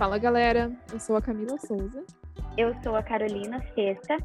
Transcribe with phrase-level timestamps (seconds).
[0.00, 2.02] Fala galera, eu sou a Camila Souza.
[2.56, 4.16] Eu sou a Carolina Sexta.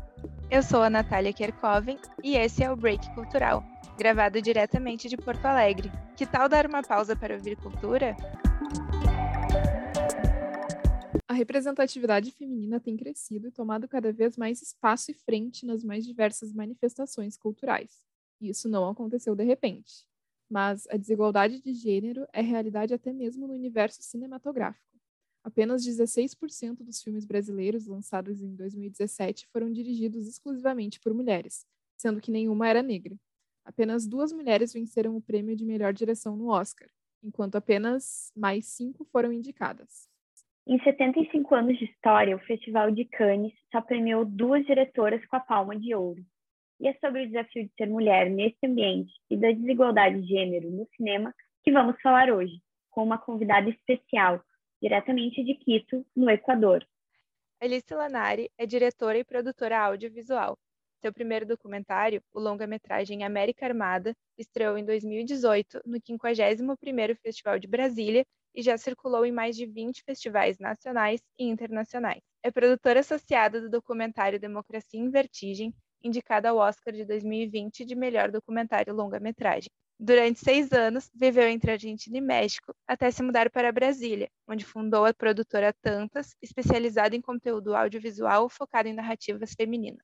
[0.50, 3.62] Eu sou a Natália Kerkoven e esse é o Break Cultural,
[3.98, 5.92] gravado diretamente de Porto Alegre.
[6.16, 8.16] Que tal dar uma pausa para ouvir cultura?
[11.28, 16.06] A representatividade feminina tem crescido e tomado cada vez mais espaço e frente nas mais
[16.06, 18.02] diversas manifestações culturais.
[18.40, 20.08] E isso não aconteceu de repente.
[20.50, 24.95] Mas a desigualdade de gênero é realidade até mesmo no universo cinematográfico.
[25.46, 32.32] Apenas 16% dos filmes brasileiros lançados em 2017 foram dirigidos exclusivamente por mulheres, sendo que
[32.32, 33.16] nenhuma era negra.
[33.64, 36.90] Apenas duas mulheres venceram o prêmio de melhor direção no Oscar,
[37.24, 40.10] enquanto apenas mais cinco foram indicadas.
[40.66, 45.40] Em 75 anos de história, o Festival de Cannes só premiou duas diretoras com a
[45.40, 46.26] palma de ouro.
[46.80, 50.72] E é sobre o desafio de ser mulher nesse ambiente e da desigualdade de gênero
[50.72, 51.32] no cinema
[51.64, 54.44] que vamos falar hoje, com uma convidada especial,
[54.86, 56.88] diretamente de Quito, no Equador.
[57.60, 60.56] Alice Lanari é diretora e produtora audiovisual.
[61.02, 68.24] Seu primeiro documentário, o longa-metragem América Armada, estreou em 2018 no 51º Festival de Brasília
[68.54, 72.22] e já circulou em mais de 20 festivais nacionais e internacionais.
[72.44, 78.30] É produtora associada do documentário Democracia em Vertigem, indicada ao Oscar de 2020 de melhor
[78.30, 79.72] documentário longa-metragem.
[79.98, 85.06] Durante seis anos, viveu entre Argentina e México, até se mudar para Brasília, onde fundou
[85.06, 90.04] a produtora Tantas, especializada em conteúdo audiovisual focado em narrativas femininas.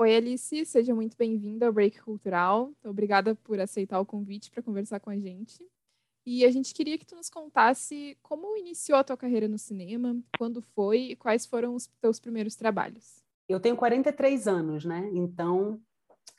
[0.00, 2.72] Oi, Alice, seja muito bem-vinda ao Break Cultural.
[2.84, 5.64] Obrigada por aceitar o convite para conversar com a gente.
[6.30, 10.14] E a gente queria que tu nos contasse como iniciou a tua carreira no cinema,
[10.36, 13.24] quando foi e quais foram os teus primeiros trabalhos.
[13.48, 15.08] Eu tenho 43 anos, né?
[15.14, 15.80] Então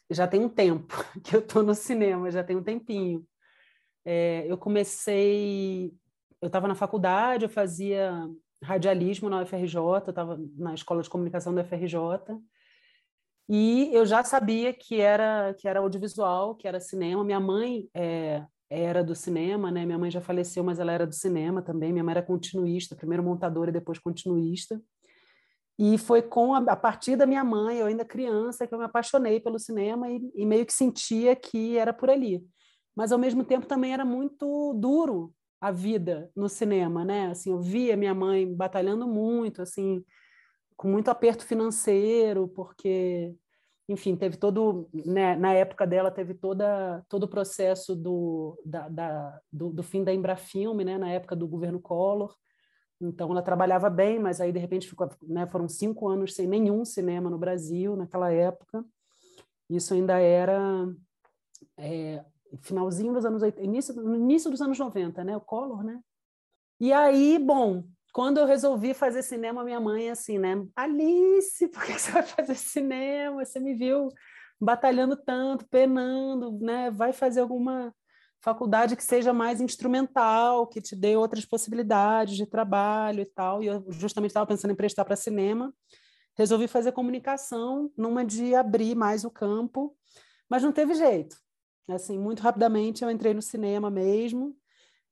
[0.08, 0.94] já tem um tempo
[1.26, 3.26] que eu estou no cinema, já tem um tempinho.
[4.06, 5.92] É, eu comecei,
[6.40, 8.30] eu estava na faculdade, eu fazia
[8.64, 12.40] radialismo na UFRJ, eu estava na escola de comunicação da UFRJ.
[13.50, 17.24] E eu já sabia que era que era audiovisual, que era cinema.
[17.24, 19.86] Minha mãe é, era do cinema, né?
[19.86, 21.92] Minha mãe já faleceu, mas ela era do cinema também.
[21.92, 24.82] Minha mãe era continuista, primeiro montadora e depois continuista.
[25.78, 28.84] E foi com a, a, partir da minha mãe, eu ainda criança, que eu me
[28.84, 32.46] apaixonei pelo cinema e, e meio que sentia que era por ali.
[32.94, 37.28] Mas ao mesmo tempo também era muito duro a vida no cinema, né?
[37.28, 40.04] Assim, eu via minha mãe batalhando muito, assim,
[40.76, 43.34] com muito aperto financeiro, porque,
[43.90, 49.42] enfim, teve todo, né, na época dela teve toda, todo o processo do, da, da
[49.52, 52.36] do, do, fim da Embrafilme, né, na época do governo Collor,
[53.02, 56.86] então ela trabalhava bem, mas aí de repente ficou, né, foram cinco anos sem nenhum
[56.86, 58.86] cinema no Brasil naquela época,
[59.68, 60.88] isso ainda era
[61.76, 62.24] é,
[62.62, 66.00] finalzinho dos anos 80, início, início dos anos 90, né, o Collor, né,
[66.80, 70.66] e aí, bom, quando eu resolvi fazer cinema, minha mãe, assim, né?
[70.76, 73.46] Alice, por que você vai fazer cinema?
[73.46, 74.10] Você me viu
[74.60, 76.90] batalhando tanto, penando, né?
[76.92, 77.94] Vai fazer alguma
[78.42, 83.62] faculdade que seja mais instrumental, que te dê outras possibilidades de trabalho e tal.
[83.62, 85.74] E eu justamente estava pensando em prestar para cinema.
[86.36, 89.96] Resolvi fazer comunicação numa de abrir mais o campo,
[90.50, 91.38] mas não teve jeito.
[91.88, 94.56] Assim, muito rapidamente eu entrei no cinema mesmo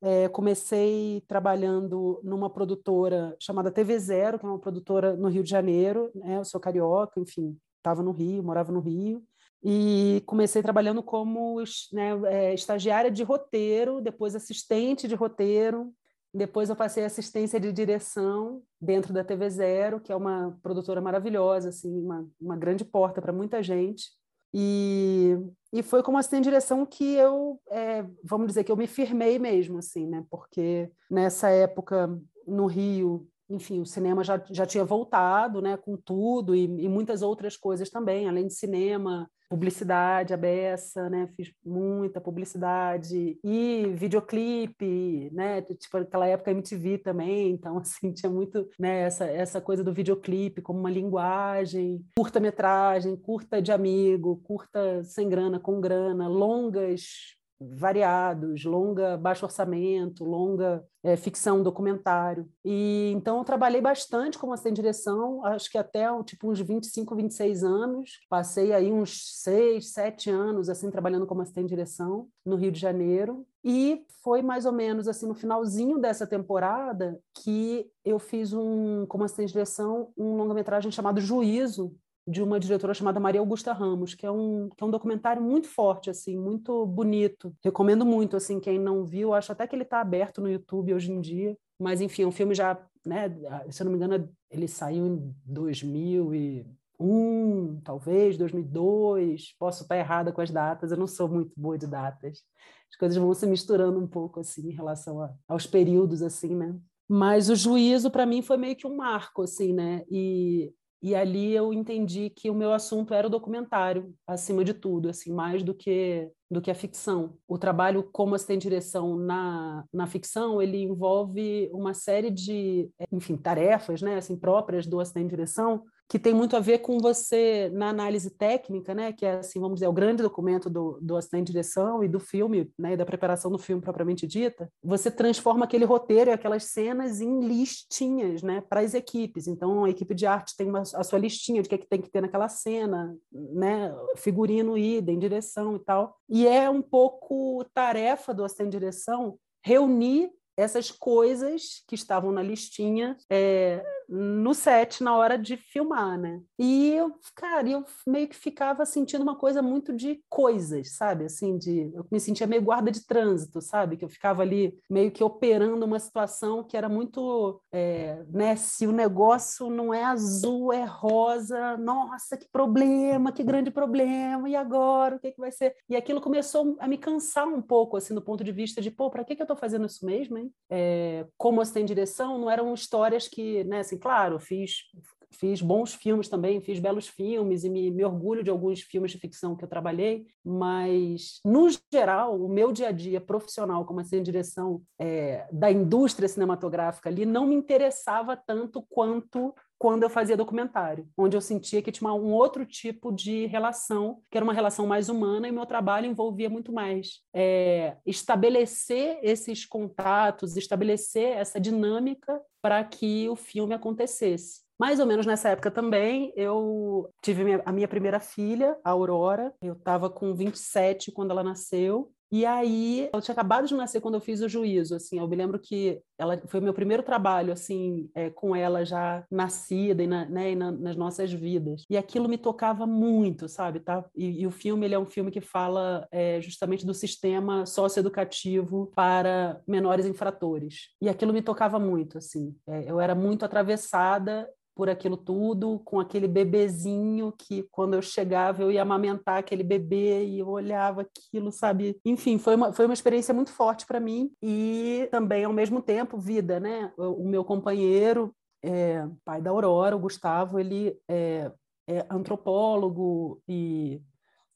[0.01, 5.49] é, comecei trabalhando numa produtora chamada TV Zero, que é uma produtora no Rio de
[5.49, 6.11] Janeiro.
[6.13, 6.37] Né?
[6.37, 9.23] Eu sou carioca, enfim, estava no Rio, morava no Rio.
[9.63, 15.91] E comecei trabalhando como né, é, estagiária de roteiro, depois assistente de roteiro.
[16.33, 21.69] Depois eu passei assistência de direção dentro da TV Zero, que é uma produtora maravilhosa,
[21.69, 24.11] assim, uma, uma grande porta para muita gente.
[24.53, 25.37] E,
[25.73, 29.37] e foi como assistente de direção que eu, é, vamos dizer, que eu me firmei
[29.37, 30.25] mesmo, assim, né?
[30.29, 32.09] Porque nessa época,
[32.45, 35.77] no Rio, enfim, o cinema já, já tinha voltado, né?
[35.77, 41.29] Com tudo e, e muitas outras coisas também, além de cinema, publicidade a beça, né?
[41.35, 45.61] Fiz muita publicidade e videoclipe, né?
[45.61, 49.01] Tipo aquela época MTV também, então assim tinha muito, né?
[49.01, 55.59] Essa essa coisa do videoclipe como uma linguagem, curta-metragem, curta de amigo, curta sem grana,
[55.59, 62.47] com grana, longas variados, longa, baixo orçamento, longa é, ficção, documentário.
[62.63, 67.15] E então eu trabalhei bastante como assistente de direção, acho que até tipo uns 25,
[67.15, 68.19] 26 anos.
[68.29, 72.79] Passei aí uns 6, 7 anos assim trabalhando como assistente de direção no Rio de
[72.79, 73.45] Janeiro.
[73.63, 79.23] E foi mais ou menos assim no finalzinho dessa temporada que eu fiz um como
[79.23, 81.93] assistente de direção um longa-metragem chamado Juízo,
[82.27, 85.69] de uma diretora chamada Maria Augusta Ramos, que é um, que é um documentário muito
[85.69, 87.55] forte, assim, muito bonito.
[87.63, 91.09] Recomendo muito, assim, quem não viu, acho até que ele está aberto no YouTube hoje
[91.11, 91.57] em dia.
[91.79, 93.29] Mas, enfim, é um filme já, né,
[93.69, 99.55] se eu não me engano, ele saiu em 2001, talvez, 2002.
[99.57, 102.43] Posso estar errada com as datas, eu não sou muito boa de datas.
[102.89, 106.77] As coisas vão se misturando um pouco, assim, em relação a, aos períodos, assim, né?
[107.07, 110.03] Mas o juízo, para mim, foi meio que um marco, assim, né?
[110.11, 115.09] E e ali eu entendi que o meu assunto era o documentário, acima de tudo,
[115.09, 117.37] assim, mais do que do que a ficção.
[117.45, 123.35] O trabalho como assistente de direção na, na ficção, ele envolve uma série de, enfim,
[123.35, 127.69] tarefas, né, assim, próprias do assistente de direção, que tem muito a ver com você
[127.73, 131.47] na análise técnica, né, que é assim, vamos dizer, o grande documento do, do assistente
[131.47, 135.65] de direção e do filme, né, e da preparação do filme propriamente dita, você transforma
[135.65, 139.47] aquele roteiro e aquelas cenas em listinhas, né, para as equipes.
[139.47, 141.89] Então, a equipe de arte tem uma, a sua listinha de o que, é que
[141.89, 146.15] tem que ter naquela cena, né, figurino, idem, direção e tal.
[146.29, 152.41] E é um pouco tarefa do assistente de direção reunir essas coisas que estavam na
[152.41, 156.41] listinha é, no set na hora de filmar, né?
[156.57, 161.25] E eu, cara, eu meio que ficava sentindo uma coisa muito de coisas, sabe?
[161.25, 163.97] Assim, de eu me sentia meio guarda de trânsito, sabe?
[163.97, 168.55] Que eu ficava ali meio que operando uma situação que era muito, é, né?
[168.55, 174.49] Se o negócio não é azul, é rosa, nossa, que problema, que grande problema.
[174.49, 175.75] E agora, o que, que vai ser?
[175.89, 179.09] E aquilo começou a me cansar um pouco, assim, do ponto de vista de, pô,
[179.09, 180.46] para que, que eu estou fazendo isso mesmo, hein?
[180.69, 184.83] É, como assistente direção, não eram histórias que, né, assim, claro, fiz
[185.31, 189.19] fiz bons filmes também, fiz belos filmes e me, me, orgulho de alguns filmes de
[189.19, 194.25] ficção que eu trabalhei, mas, no geral, o meu dia a dia profissional como assistente
[194.25, 201.07] direção é, da indústria cinematográfica ali não me interessava tanto quanto quando eu fazia documentário,
[201.17, 205.09] onde eu sentia que tinha um outro tipo de relação, que era uma relação mais
[205.09, 212.83] humana, e meu trabalho envolvia muito mais é, estabelecer esses contatos, estabelecer essa dinâmica para
[212.83, 214.67] que o filme acontecesse.
[214.79, 219.51] Mais ou menos nessa época também, eu tive a minha primeira filha, a Aurora.
[219.59, 222.11] Eu estava com 27 quando ela nasceu.
[222.31, 225.35] E aí, ela tinha acabado de nascer quando eu fiz o juízo, assim, eu me
[225.35, 230.07] lembro que ela foi o meu primeiro trabalho, assim, é, com ela já nascida e,
[230.07, 231.83] na, né, e na, nas nossas vidas.
[231.89, 234.03] E aquilo me tocava muito, sabe, tá?
[234.15, 238.91] E, e o filme, ele é um filme que fala é, justamente do sistema socioeducativo
[238.95, 240.89] para menores infratores.
[241.01, 242.55] E aquilo me tocava muito, assim.
[242.67, 248.61] É, eu era muito atravessada por aquilo tudo, com aquele bebezinho que quando eu chegava
[248.61, 251.99] eu ia amamentar aquele bebê e eu olhava aquilo, sabe?
[252.05, 256.19] Enfim, foi uma, foi uma experiência muito forte para mim e também ao mesmo tempo
[256.19, 256.93] vida, né?
[256.95, 258.31] O, meu companheiro,
[258.63, 261.51] é, pai da Aurora, o Gustavo, ele é,
[261.89, 263.99] é antropólogo e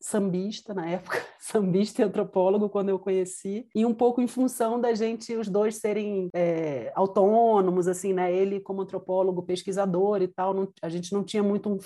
[0.01, 4.93] sambista na época, sambista e antropólogo quando eu conheci, e um pouco em função da
[4.93, 8.33] gente, os dois serem é, autônomos, assim, né?
[8.33, 11.79] Ele como antropólogo, pesquisador e tal, não, a gente não tinha muito um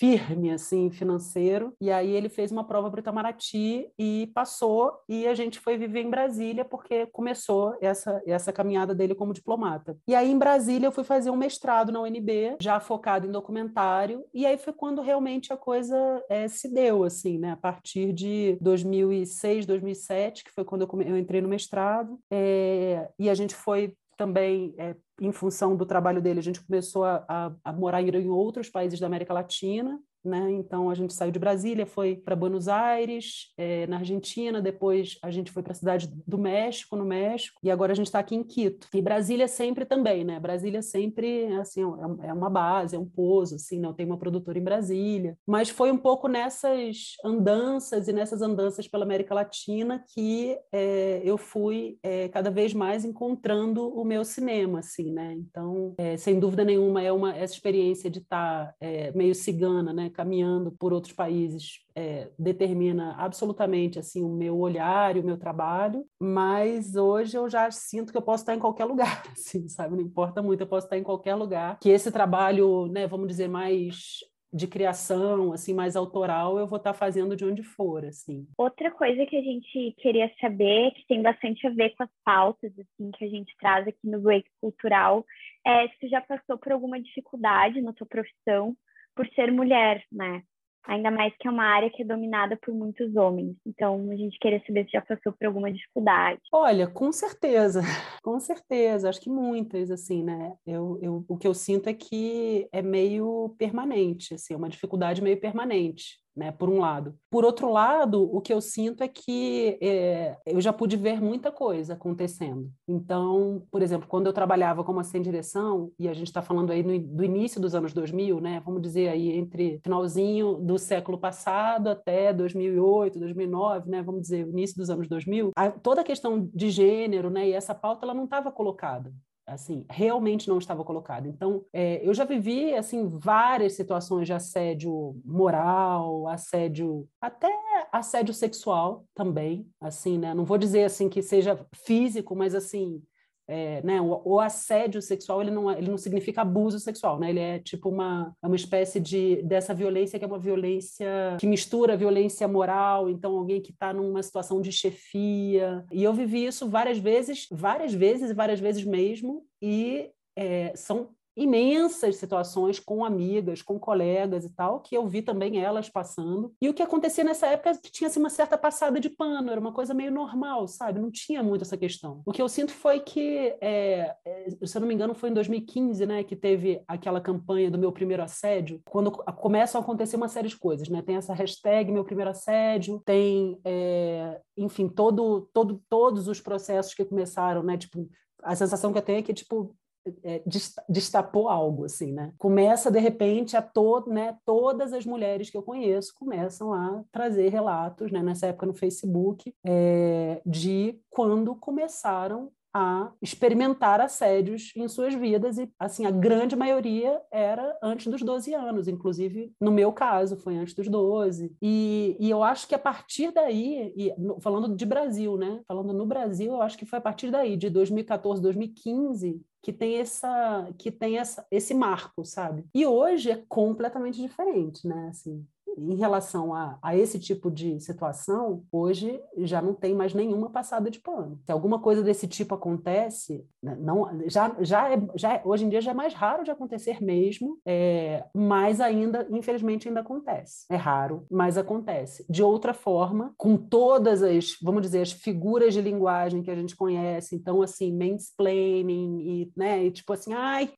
[0.00, 1.74] firme assim financeiro.
[1.78, 4.98] E aí ele fez uma prova para o Itamaraty e passou.
[5.06, 9.98] E a gente foi viver em Brasília porque começou essa essa caminhada dele como diplomata.
[10.08, 14.24] E aí em Brasília eu fui fazer um mestrado na UNB já focado em documentário.
[14.32, 15.96] E aí foi quando realmente a coisa
[16.30, 17.52] é, se deu assim né?
[17.52, 22.18] A partir de 2006 2007 que foi quando eu, eu entrei no mestrado.
[22.30, 27.04] É, e a gente foi também, é, em função do trabalho dele, a gente começou
[27.04, 30.50] a, a, a morar em outros países da América Latina, né?
[30.52, 35.30] Então a gente saiu de Brasília, foi para Buenos Aires, é, na Argentina, depois a
[35.30, 38.34] gente foi para a cidade do México, no México, e agora a gente está aqui
[38.34, 38.88] em Quito.
[38.92, 40.38] E Brasília sempre também, né?
[40.38, 43.94] Brasília sempre assim é, é uma base, é um pouso, assim, não né?
[43.96, 45.36] tem uma produtora em Brasília.
[45.46, 51.38] Mas foi um pouco nessas andanças e nessas andanças pela América Latina que é, eu
[51.38, 55.34] fui é, cada vez mais encontrando o meu cinema, assim, né?
[55.34, 58.74] Então, sem dúvida nenhuma, é uma essa experiência de estar tá,
[59.14, 60.09] meio cigana, né?
[60.10, 66.04] Caminhando por outros países é, determina absolutamente assim o meu olhar e o meu trabalho,
[66.20, 69.96] mas hoje eu já sinto que eu posso estar em qualquer lugar, assim, sabe?
[69.96, 71.78] Não importa muito, eu posso estar em qualquer lugar.
[71.80, 74.20] Que esse trabalho, né, vamos dizer mais
[74.52, 78.46] de criação, assim, mais autoral, eu vou estar fazendo de onde for, assim.
[78.58, 82.72] Outra coisa que a gente queria saber, que tem bastante a ver com as pautas,
[82.72, 85.24] assim, que a gente traz aqui no Break Cultural,
[85.64, 88.76] é se já passou por alguma dificuldade na tua profissão
[89.20, 90.42] por ser mulher, né?
[90.86, 93.54] Ainda mais que é uma área que é dominada por muitos homens.
[93.66, 96.40] Então, a gente queria saber se já passou por alguma dificuldade.
[96.50, 97.82] Olha, com certeza,
[98.24, 99.10] com certeza.
[99.10, 100.54] Acho que muitas, assim, né?
[100.66, 105.22] Eu, eu, o que eu sinto é que é meio permanente, assim, é uma dificuldade
[105.22, 107.14] meio permanente né, por um lado.
[107.30, 111.52] Por outro lado, o que eu sinto é que é, eu já pude ver muita
[111.52, 112.70] coisa acontecendo.
[112.88, 116.70] Então, por exemplo, quando eu trabalhava como assistente de direção, e a gente está falando
[116.70, 121.18] aí no, do início dos anos 2000, né, vamos dizer aí entre finalzinho do século
[121.18, 126.48] passado até 2008, 2009, né, vamos dizer, início dos anos 2000, a, toda a questão
[126.54, 129.12] de gênero, né, e essa pauta ela não estava colocada
[129.50, 131.26] assim, realmente não estava colocado.
[131.26, 137.50] Então, é, eu já vivi, assim, várias situações de assédio moral, assédio, até
[137.92, 140.32] assédio sexual também, assim, né?
[140.32, 143.02] Não vou dizer, assim, que seja físico, mas, assim,
[143.50, 147.30] é, né, o, o, assédio sexual ele não, é, ele não significa abuso sexual, né?
[147.30, 151.46] Ele é tipo uma, é uma espécie de dessa violência que é uma violência que
[151.46, 155.84] mistura violência moral, então alguém que está numa situação de chefia.
[155.90, 161.08] E eu vivi isso várias vezes, várias vezes e várias vezes mesmo, e é, são
[161.40, 166.52] imensas situações com amigas, com colegas e tal, que eu vi também elas passando.
[166.60, 169.50] E o que acontecia nessa época é que tinha assim, uma certa passada de pano,
[169.50, 171.00] era uma coisa meio normal, sabe?
[171.00, 172.22] Não tinha muito essa questão.
[172.26, 175.34] O que eu sinto foi que, é, é, se eu não me engano, foi em
[175.34, 180.28] 2015, né, que teve aquela campanha do meu primeiro assédio, quando começam a acontecer uma
[180.28, 181.00] série de coisas, né?
[181.00, 187.04] Tem essa hashtag meu primeiro assédio, tem, é, enfim, todo, todo, todos os processos que
[187.04, 187.78] começaram, né?
[187.78, 188.08] Tipo,
[188.42, 189.74] a sensação que eu tenho é que, tipo,
[190.22, 190.42] é,
[190.88, 192.32] destapou algo, assim, né?
[192.38, 197.48] Começa, de repente, a to, né, todas as mulheres que eu conheço começam a trazer
[197.48, 205.14] relatos, né, nessa época no Facebook, é, de quando começaram a experimentar assédios em suas
[205.14, 210.36] vidas e assim a grande maioria era antes dos 12 anos, inclusive no meu caso
[210.36, 211.52] foi antes dos 12.
[211.60, 215.60] E, e eu acho que a partir daí, e, falando de Brasil, né?
[215.66, 219.96] Falando no Brasil, eu acho que foi a partir daí de 2014, 2015 que tem
[219.98, 222.64] essa que tem essa, esse marco, sabe?
[222.74, 225.08] E hoje é completamente diferente, né?
[225.08, 225.46] Assim,
[225.78, 230.90] em relação a, a esse tipo de situação, hoje já não tem mais nenhuma passada
[230.90, 231.38] de pano.
[231.44, 235.68] Se alguma coisa desse tipo acontece, né, não, já, já, é, já é, hoje em
[235.68, 240.66] dia já é mais raro de acontecer mesmo, é, mas ainda, infelizmente, ainda acontece.
[240.70, 242.24] É raro, mas acontece.
[242.28, 246.76] De outra forma, com todas as, vamos dizer, as figuras de linguagem que a gente
[246.76, 250.70] conhece, então, assim, mansplaining e, né, e tipo assim, ai,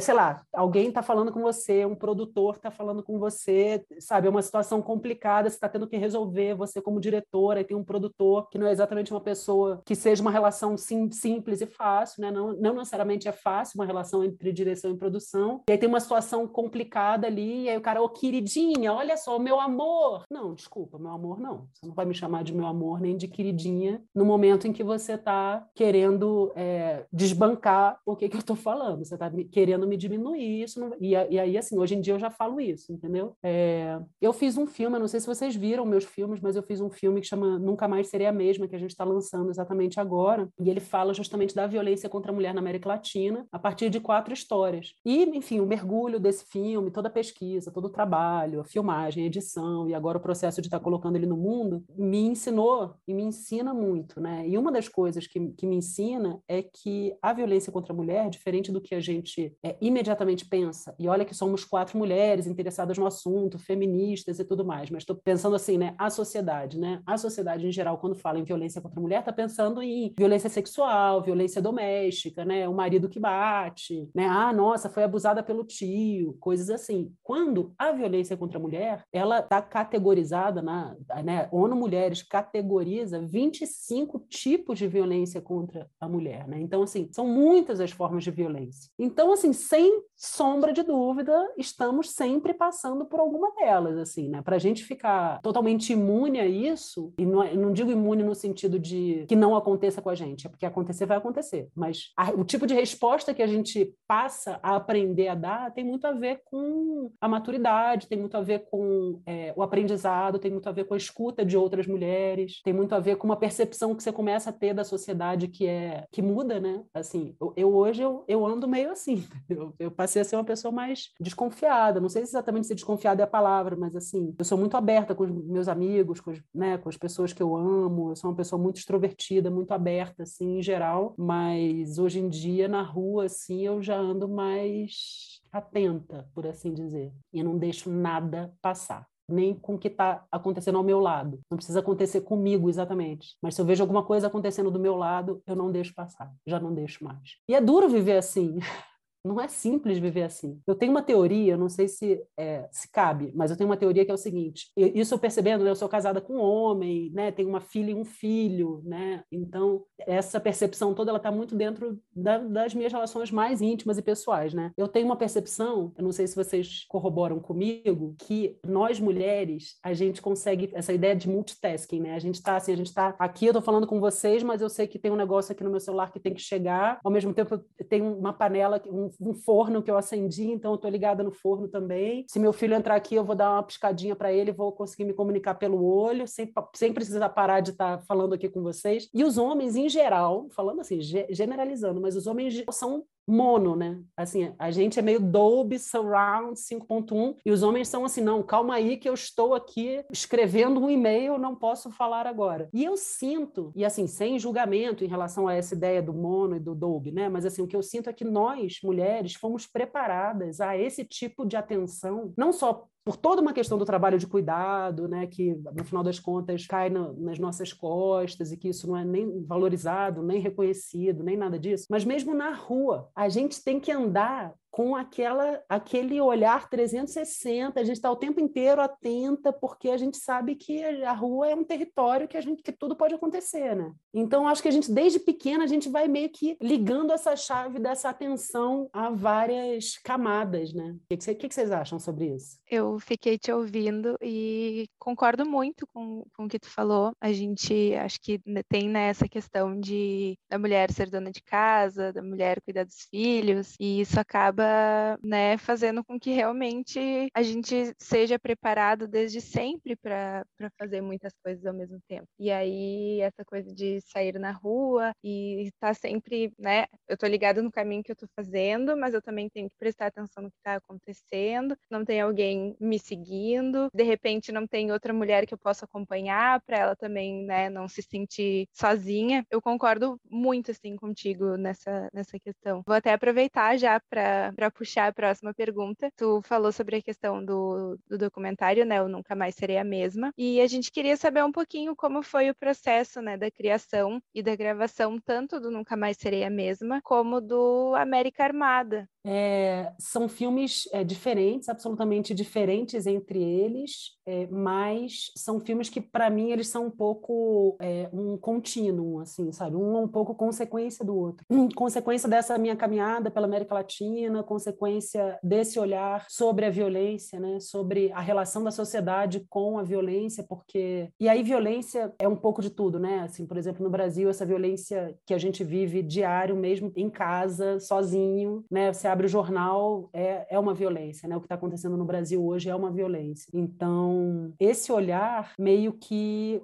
[0.00, 4.30] sei lá, alguém está falando com você, um produtor está falando com você, sabe, é
[4.30, 8.48] uma situação complicada, você está tendo que resolver, você como diretora, e tem um produtor
[8.48, 12.30] que não é exatamente uma pessoa que seja uma relação sim, simples e fácil, né?
[12.30, 16.00] não, não necessariamente é fácil uma relação entre direção e produção, e aí tem uma
[16.00, 20.24] situação complicada ali, e aí o cara, ô oh, queridinha, olha só, meu amor.
[20.30, 23.28] Não, desculpa, meu amor não, você não vai me chamar de meu amor nem de
[23.28, 28.56] queridinha no momento em que você está querendo é, desbancar o que, que eu estou
[28.56, 30.94] falando, você está querendo me diminuir isso, não...
[31.00, 33.36] e, e, aí assim, hoje em dia eu já falo isso, entendeu?
[33.42, 36.80] É, eu fiz um filme, não sei se vocês viram meus filmes, mas eu fiz
[36.80, 40.00] um filme que chama Nunca Mais Serei a Mesma, que a gente está lançando exatamente
[40.00, 43.90] agora, e ele fala justamente da violência contra a mulher na América Latina, a partir
[43.90, 44.94] de quatro histórias.
[45.04, 49.26] E, enfim, o mergulho desse filme, toda a pesquisa, todo o trabalho, a filmagem, a
[49.26, 53.14] edição, e agora o processo de estar tá colocando ele no mundo, me ensinou e
[53.14, 54.48] me ensina muito, né?
[54.48, 58.28] E uma das coisas que, que me ensina é que a violência contra a mulher,
[58.30, 62.98] diferente do que a gente é, imediatamente pensa, e olha que somos quatro mulheres interessadas
[62.98, 67.02] no assunto, feministas, feministas e tudo mais, mas estou pensando assim, né, a sociedade, né?
[67.06, 70.48] A sociedade em geral, quando fala em violência contra a mulher, está pensando em violência
[70.48, 72.68] sexual, violência doméstica, né?
[72.68, 74.26] O marido que bate, né?
[74.26, 77.12] Ah, nossa, foi abusada pelo tio, coisas assim.
[77.22, 81.48] Quando a violência contra a mulher, ela está categorizada na, né?
[81.52, 86.60] ONU Mulheres categoriza 25 tipos de violência contra a mulher, né?
[86.60, 88.90] Então, assim, são muitas as formas de violência.
[88.98, 94.42] Então, assim, sem sombra de dúvida, estamos sempre passando por alguma delas assim, né?
[94.42, 98.34] Para a gente ficar totalmente imune a isso, e não, é, não, digo imune no
[98.34, 102.32] sentido de que não aconteça com a gente, é porque acontecer vai acontecer, mas a,
[102.32, 106.12] o tipo de resposta que a gente passa a aprender a dar tem muito a
[106.12, 110.72] ver com a maturidade, tem muito a ver com é, o aprendizado, tem muito a
[110.72, 114.02] ver com a escuta de outras mulheres, tem muito a ver com uma percepção que
[114.02, 116.82] você começa a ter da sociedade que é que muda, né?
[116.92, 120.44] Assim, eu, eu hoje eu, eu ando meio assim, eu, eu passei a ser uma
[120.44, 122.00] pessoa mais desconfiada.
[122.00, 125.24] Não sei exatamente se desconfiada é a palavra, mas assim, eu sou muito aberta com
[125.24, 128.10] os meus amigos, com, os, né, com as pessoas que eu amo.
[128.10, 131.14] Eu sou uma pessoa muito extrovertida, muito aberta, assim, em geral.
[131.18, 137.12] Mas hoje em dia, na rua, assim, eu já ando mais atenta, por assim dizer.
[137.32, 141.38] E não deixo nada passar nem com o que está acontecendo ao meu lado.
[141.50, 143.36] Não precisa acontecer comigo exatamente.
[143.42, 146.32] Mas se eu vejo alguma coisa acontecendo do meu lado, eu não deixo passar.
[146.46, 147.36] Já não deixo mais.
[147.46, 148.58] E é duro viver assim.
[149.28, 150.58] Não é simples viver assim.
[150.66, 154.04] Eu tenho uma teoria, não sei se, é, se cabe, mas eu tenho uma teoria
[154.04, 157.30] que é o seguinte: isso eu percebendo, né, eu sou casada com um homem, né,
[157.30, 162.00] tenho uma filha e um filho, né, então essa percepção toda ela está muito dentro
[162.14, 164.72] da, das minhas relações mais íntimas e pessoais, né.
[164.76, 169.92] Eu tenho uma percepção, eu não sei se vocês corroboram comigo, que nós mulheres a
[169.92, 172.14] gente consegue essa ideia de multitasking, né.
[172.14, 174.70] A gente está assim, a gente está aqui, eu estou falando com vocês, mas eu
[174.70, 177.34] sei que tem um negócio aqui no meu celular que tem que chegar, ao mesmo
[177.34, 177.58] tempo
[177.90, 181.68] tem uma panela, um um forno que eu acendi, então eu estou ligada no forno
[181.68, 182.24] também.
[182.28, 185.12] Se meu filho entrar aqui, eu vou dar uma piscadinha para ele, vou conseguir me
[185.12, 189.08] comunicar pelo olho, sem, sem precisar parar de estar tá falando aqui com vocês.
[189.12, 194.00] E os homens, em geral, falando assim, generalizando, mas os homens são mono, né?
[194.16, 198.74] Assim, a gente é meio Dolby Surround 5.1 e os homens são assim, não, calma
[198.74, 202.68] aí que eu estou aqui escrevendo um e-mail, não posso falar agora.
[202.72, 206.60] E eu sinto, e assim, sem julgamento em relação a essa ideia do mono e
[206.60, 207.28] do Dolby, né?
[207.28, 211.44] Mas assim, o que eu sinto é que nós, mulheres, fomos preparadas a esse tipo
[211.44, 215.82] de atenção, não só por toda uma questão do trabalho de cuidado, né, que no
[215.82, 220.22] final das contas cai no, nas nossas costas e que isso não é nem valorizado,
[220.22, 221.86] nem reconhecido, nem nada disso.
[221.88, 227.84] Mas mesmo na rua, a gente tem que andar com aquela, aquele olhar 360, a
[227.84, 231.64] gente está o tempo inteiro atenta, porque a gente sabe que a rua é um
[231.64, 233.92] território que a gente que tudo pode acontecer, né?
[234.12, 237.78] Então acho que a gente desde pequena a gente vai meio que ligando essa chave
[237.78, 240.96] dessa atenção a várias camadas, né?
[241.10, 242.58] O que, que, que vocês acham sobre isso?
[242.70, 247.12] Eu fiquei te ouvindo e concordo muito com, com o que tu falou.
[247.20, 252.12] A gente acho que tem nessa né, questão de da mulher ser dona de casa,
[252.12, 257.42] da mulher cuidar dos filhos, e isso acaba acaba né, fazendo com que realmente a
[257.42, 260.44] gente seja preparado desde sempre para
[260.78, 262.26] fazer muitas coisas ao mesmo tempo.
[262.38, 266.86] E aí, essa coisa de sair na rua e estar sempre, né?
[267.08, 270.06] Eu tô ligada no caminho que eu tô fazendo, mas eu também tenho que prestar
[270.06, 271.76] atenção no que está acontecendo.
[271.90, 276.60] Não tem alguém me seguindo, de repente não tem outra mulher que eu possa acompanhar
[276.62, 279.44] para ela também, né, não se sentir sozinha.
[279.50, 282.82] Eu concordo muito assim contigo nessa nessa questão.
[282.86, 286.10] Vou até aproveitar já para para puxar a próxima pergunta.
[286.16, 288.98] Tu falou sobre a questão do, do documentário, né?
[288.98, 290.32] Eu Nunca Mais Serei a Mesma.
[290.36, 294.42] E a gente queria saber um pouquinho como foi o processo, né, da criação e
[294.42, 299.08] da gravação, tanto do Nunca Mais Serei a Mesma, como do América Armada.
[299.24, 306.30] É, são filmes é, diferentes, absolutamente diferentes entre eles, é, mas são filmes que, para
[306.30, 309.76] mim, eles são um pouco é, um contínuo, assim, sabe?
[309.76, 311.44] Um é um pouco consequência do outro.
[311.74, 317.58] consequência dessa minha caminhada pela América Latina, consequência desse olhar sobre a violência, né?
[317.60, 321.10] Sobre a relação da sociedade com a violência, porque...
[321.18, 323.20] E aí violência é um pouco de tudo, né?
[323.20, 327.80] Assim, por exemplo, no Brasil, essa violência que a gente vive diário mesmo em casa,
[327.80, 328.92] sozinho, né?
[328.92, 331.36] Você abre o jornal, é, é uma violência, né?
[331.36, 333.50] O que está acontecendo no Brasil hoje é uma violência.
[333.52, 336.62] Então, esse olhar meio que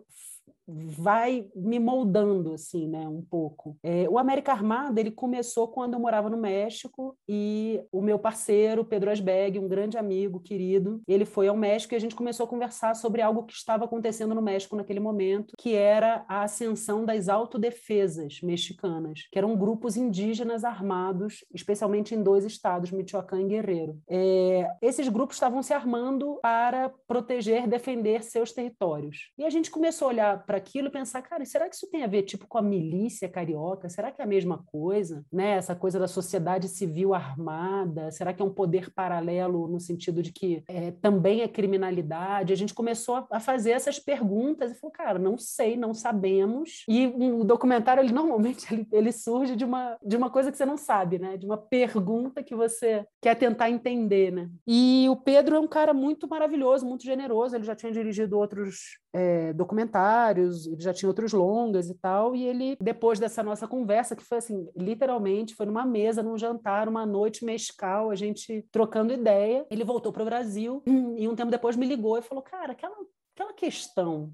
[0.67, 3.77] vai me moldando assim, né, um pouco.
[3.83, 8.85] É, o América Armada ele começou quando eu morava no México e o meu parceiro
[8.85, 12.49] Pedro Asbeg, um grande amigo querido, ele foi ao México e a gente começou a
[12.49, 17.29] conversar sobre algo que estava acontecendo no México naquele momento, que era a ascensão das
[17.29, 23.99] autodefesas mexicanas, que eram grupos indígenas armados, especialmente em dois estados, Michoacán e Guerreiro.
[24.09, 29.33] É, esses grupos estavam se armando para proteger, defender seus territórios.
[29.39, 32.03] E a gente começou a olhar para aquilo e pensar, cara, será que isso tem
[32.03, 33.89] a ver tipo com a milícia carioca?
[33.89, 35.25] Será que é a mesma coisa?
[35.33, 35.53] Né?
[35.53, 38.11] Essa coisa da sociedade civil armada?
[38.11, 42.53] Será que é um poder paralelo no sentido de que é, também é criminalidade?
[42.53, 46.85] A gente começou a, a fazer essas perguntas e falou, cara, não sei, não sabemos.
[46.89, 50.57] E o um documentário, ele normalmente ele, ele surge de uma, de uma coisa que
[50.57, 51.37] você não sabe, né?
[51.37, 54.51] De uma pergunta que você quer tentar entender, né?
[54.67, 57.57] E o Pedro é um cara muito maravilhoso, muito generoso.
[57.57, 62.45] Ele já tinha dirigido outros é, documentários, ele já tinha outros longas e tal, e
[62.45, 67.07] ele, depois dessa nossa conversa, que foi assim, literalmente, foi numa mesa, num jantar, uma
[67.07, 70.83] noite mescal, a gente trocando ideia, ele voltou para o Brasil,
[71.17, 72.97] e um tempo depois me ligou e falou, cara, aquela
[73.35, 74.33] aquela questão,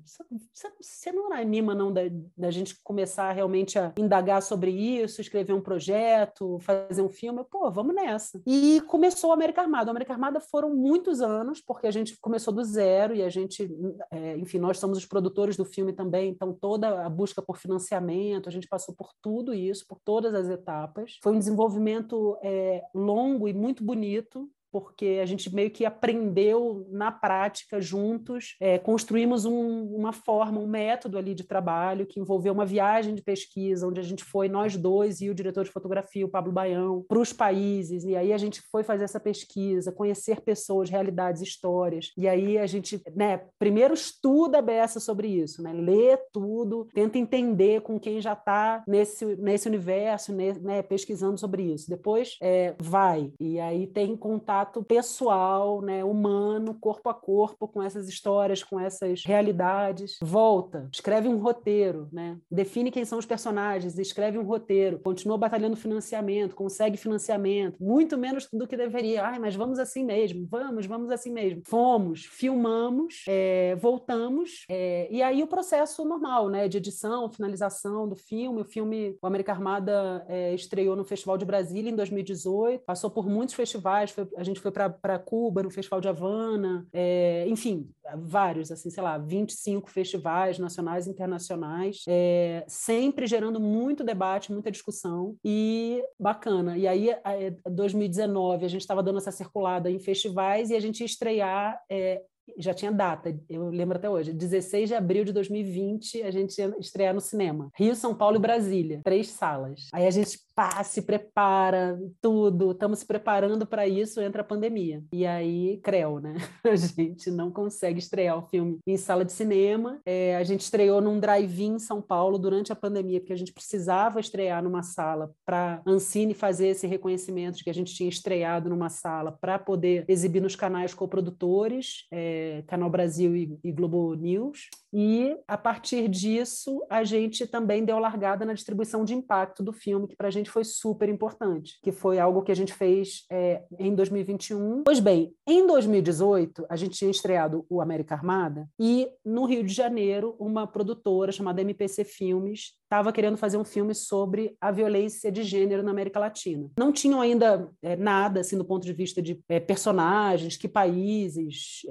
[0.81, 2.03] você não anima não da,
[2.37, 7.43] da, gente começar realmente a indagar sobre isso, escrever um projeto, fazer um filme?
[7.51, 8.43] Pô, vamos nessa.
[8.47, 9.91] E começou a América Armada.
[9.91, 13.69] A América Armada foram muitos anos, porque a gente começou do zero e a gente,
[14.11, 18.49] é, enfim, nós somos os produtores do filme também, então toda a busca por financiamento,
[18.49, 21.19] a gente passou por tudo isso, por todas as etapas.
[21.23, 27.11] Foi um desenvolvimento é, longo e muito bonito, porque a gente meio que aprendeu na
[27.11, 32.67] prática juntos, é, construímos um, uma forma, um método ali de trabalho que envolveu uma
[32.67, 36.31] viagem de pesquisa, onde a gente foi nós dois e o diretor de fotografia, o
[36.31, 40.91] Pablo Baião, para os países, e aí a gente foi fazer essa pesquisa, conhecer pessoas,
[40.91, 46.17] realidades, histórias, e aí a gente, né, primeiro estuda a beça sobre isso, né, lê
[46.33, 51.89] tudo, tenta entender com quem já está nesse, nesse universo, né, pesquisando sobre isso.
[51.89, 57.83] Depois é, vai, e aí tem contato contato pessoal, né, humano, corpo a corpo com
[57.83, 60.19] essas histórias, com essas realidades.
[60.23, 62.39] Volta, escreve um roteiro, né?
[62.51, 68.49] define quem são os personagens, escreve um roteiro, continua batalhando financiamento, consegue financiamento, muito menos
[68.53, 69.25] do que deveria.
[69.25, 71.63] Ai, mas vamos assim mesmo, vamos, vamos assim mesmo.
[71.67, 78.17] Fomos, filmamos, é, voltamos, é, e aí o processo normal, né, de edição, finalização do
[78.17, 78.61] filme.
[78.61, 83.29] O filme, o América Armada é, estreou no Festival de Brasília em 2018, passou por
[83.29, 88.73] muitos festivais, foi, a gente foi para Cuba, no Festival de Havana, é, enfim, vários,
[88.73, 95.37] assim, sei lá, 25 festivais nacionais e internacionais, é, sempre gerando muito debate, muita discussão
[95.45, 96.77] e bacana.
[96.77, 101.01] E aí, em 2019, a gente estava dando essa circulada em festivais e a gente
[101.01, 102.23] ia estrear é,
[102.59, 106.75] já tinha data, eu lembro até hoje, 16 de abril de 2020, a gente ia
[106.79, 107.71] estrear no cinema.
[107.77, 109.89] Rio, São Paulo e Brasília, três salas.
[109.93, 115.03] Aí a gente pá, se prepara, tudo, estamos se preparando para isso, entra a pandemia.
[115.13, 116.35] E aí, creu, né?
[116.65, 120.01] A gente não consegue estrear o filme em sala de cinema.
[120.05, 123.53] É, a gente estreou num drive-in em São Paulo durante a pandemia, porque a gente
[123.53, 128.69] precisava estrear numa sala para Ancine fazer esse reconhecimento de que a gente tinha estreado
[128.69, 132.07] numa sala para poder exibir nos canais coprodutores.
[132.41, 134.71] É, Canal Brasil e, e Globo News.
[134.93, 140.09] E, a partir disso, a gente também deu largada na distribuição de impacto do filme,
[140.09, 143.63] que para a gente foi super importante, que foi algo que a gente fez é,
[143.79, 144.83] em 2021.
[144.83, 149.73] Pois bem, em 2018, a gente tinha estreado o América Armada e, no Rio de
[149.73, 155.45] Janeiro, uma produtora chamada MPC Filmes estava querendo fazer um filme sobre a violência de
[155.45, 156.69] gênero na América Latina.
[156.77, 161.83] Não tinham ainda é, nada, assim, do ponto de vista de é, personagens, que países,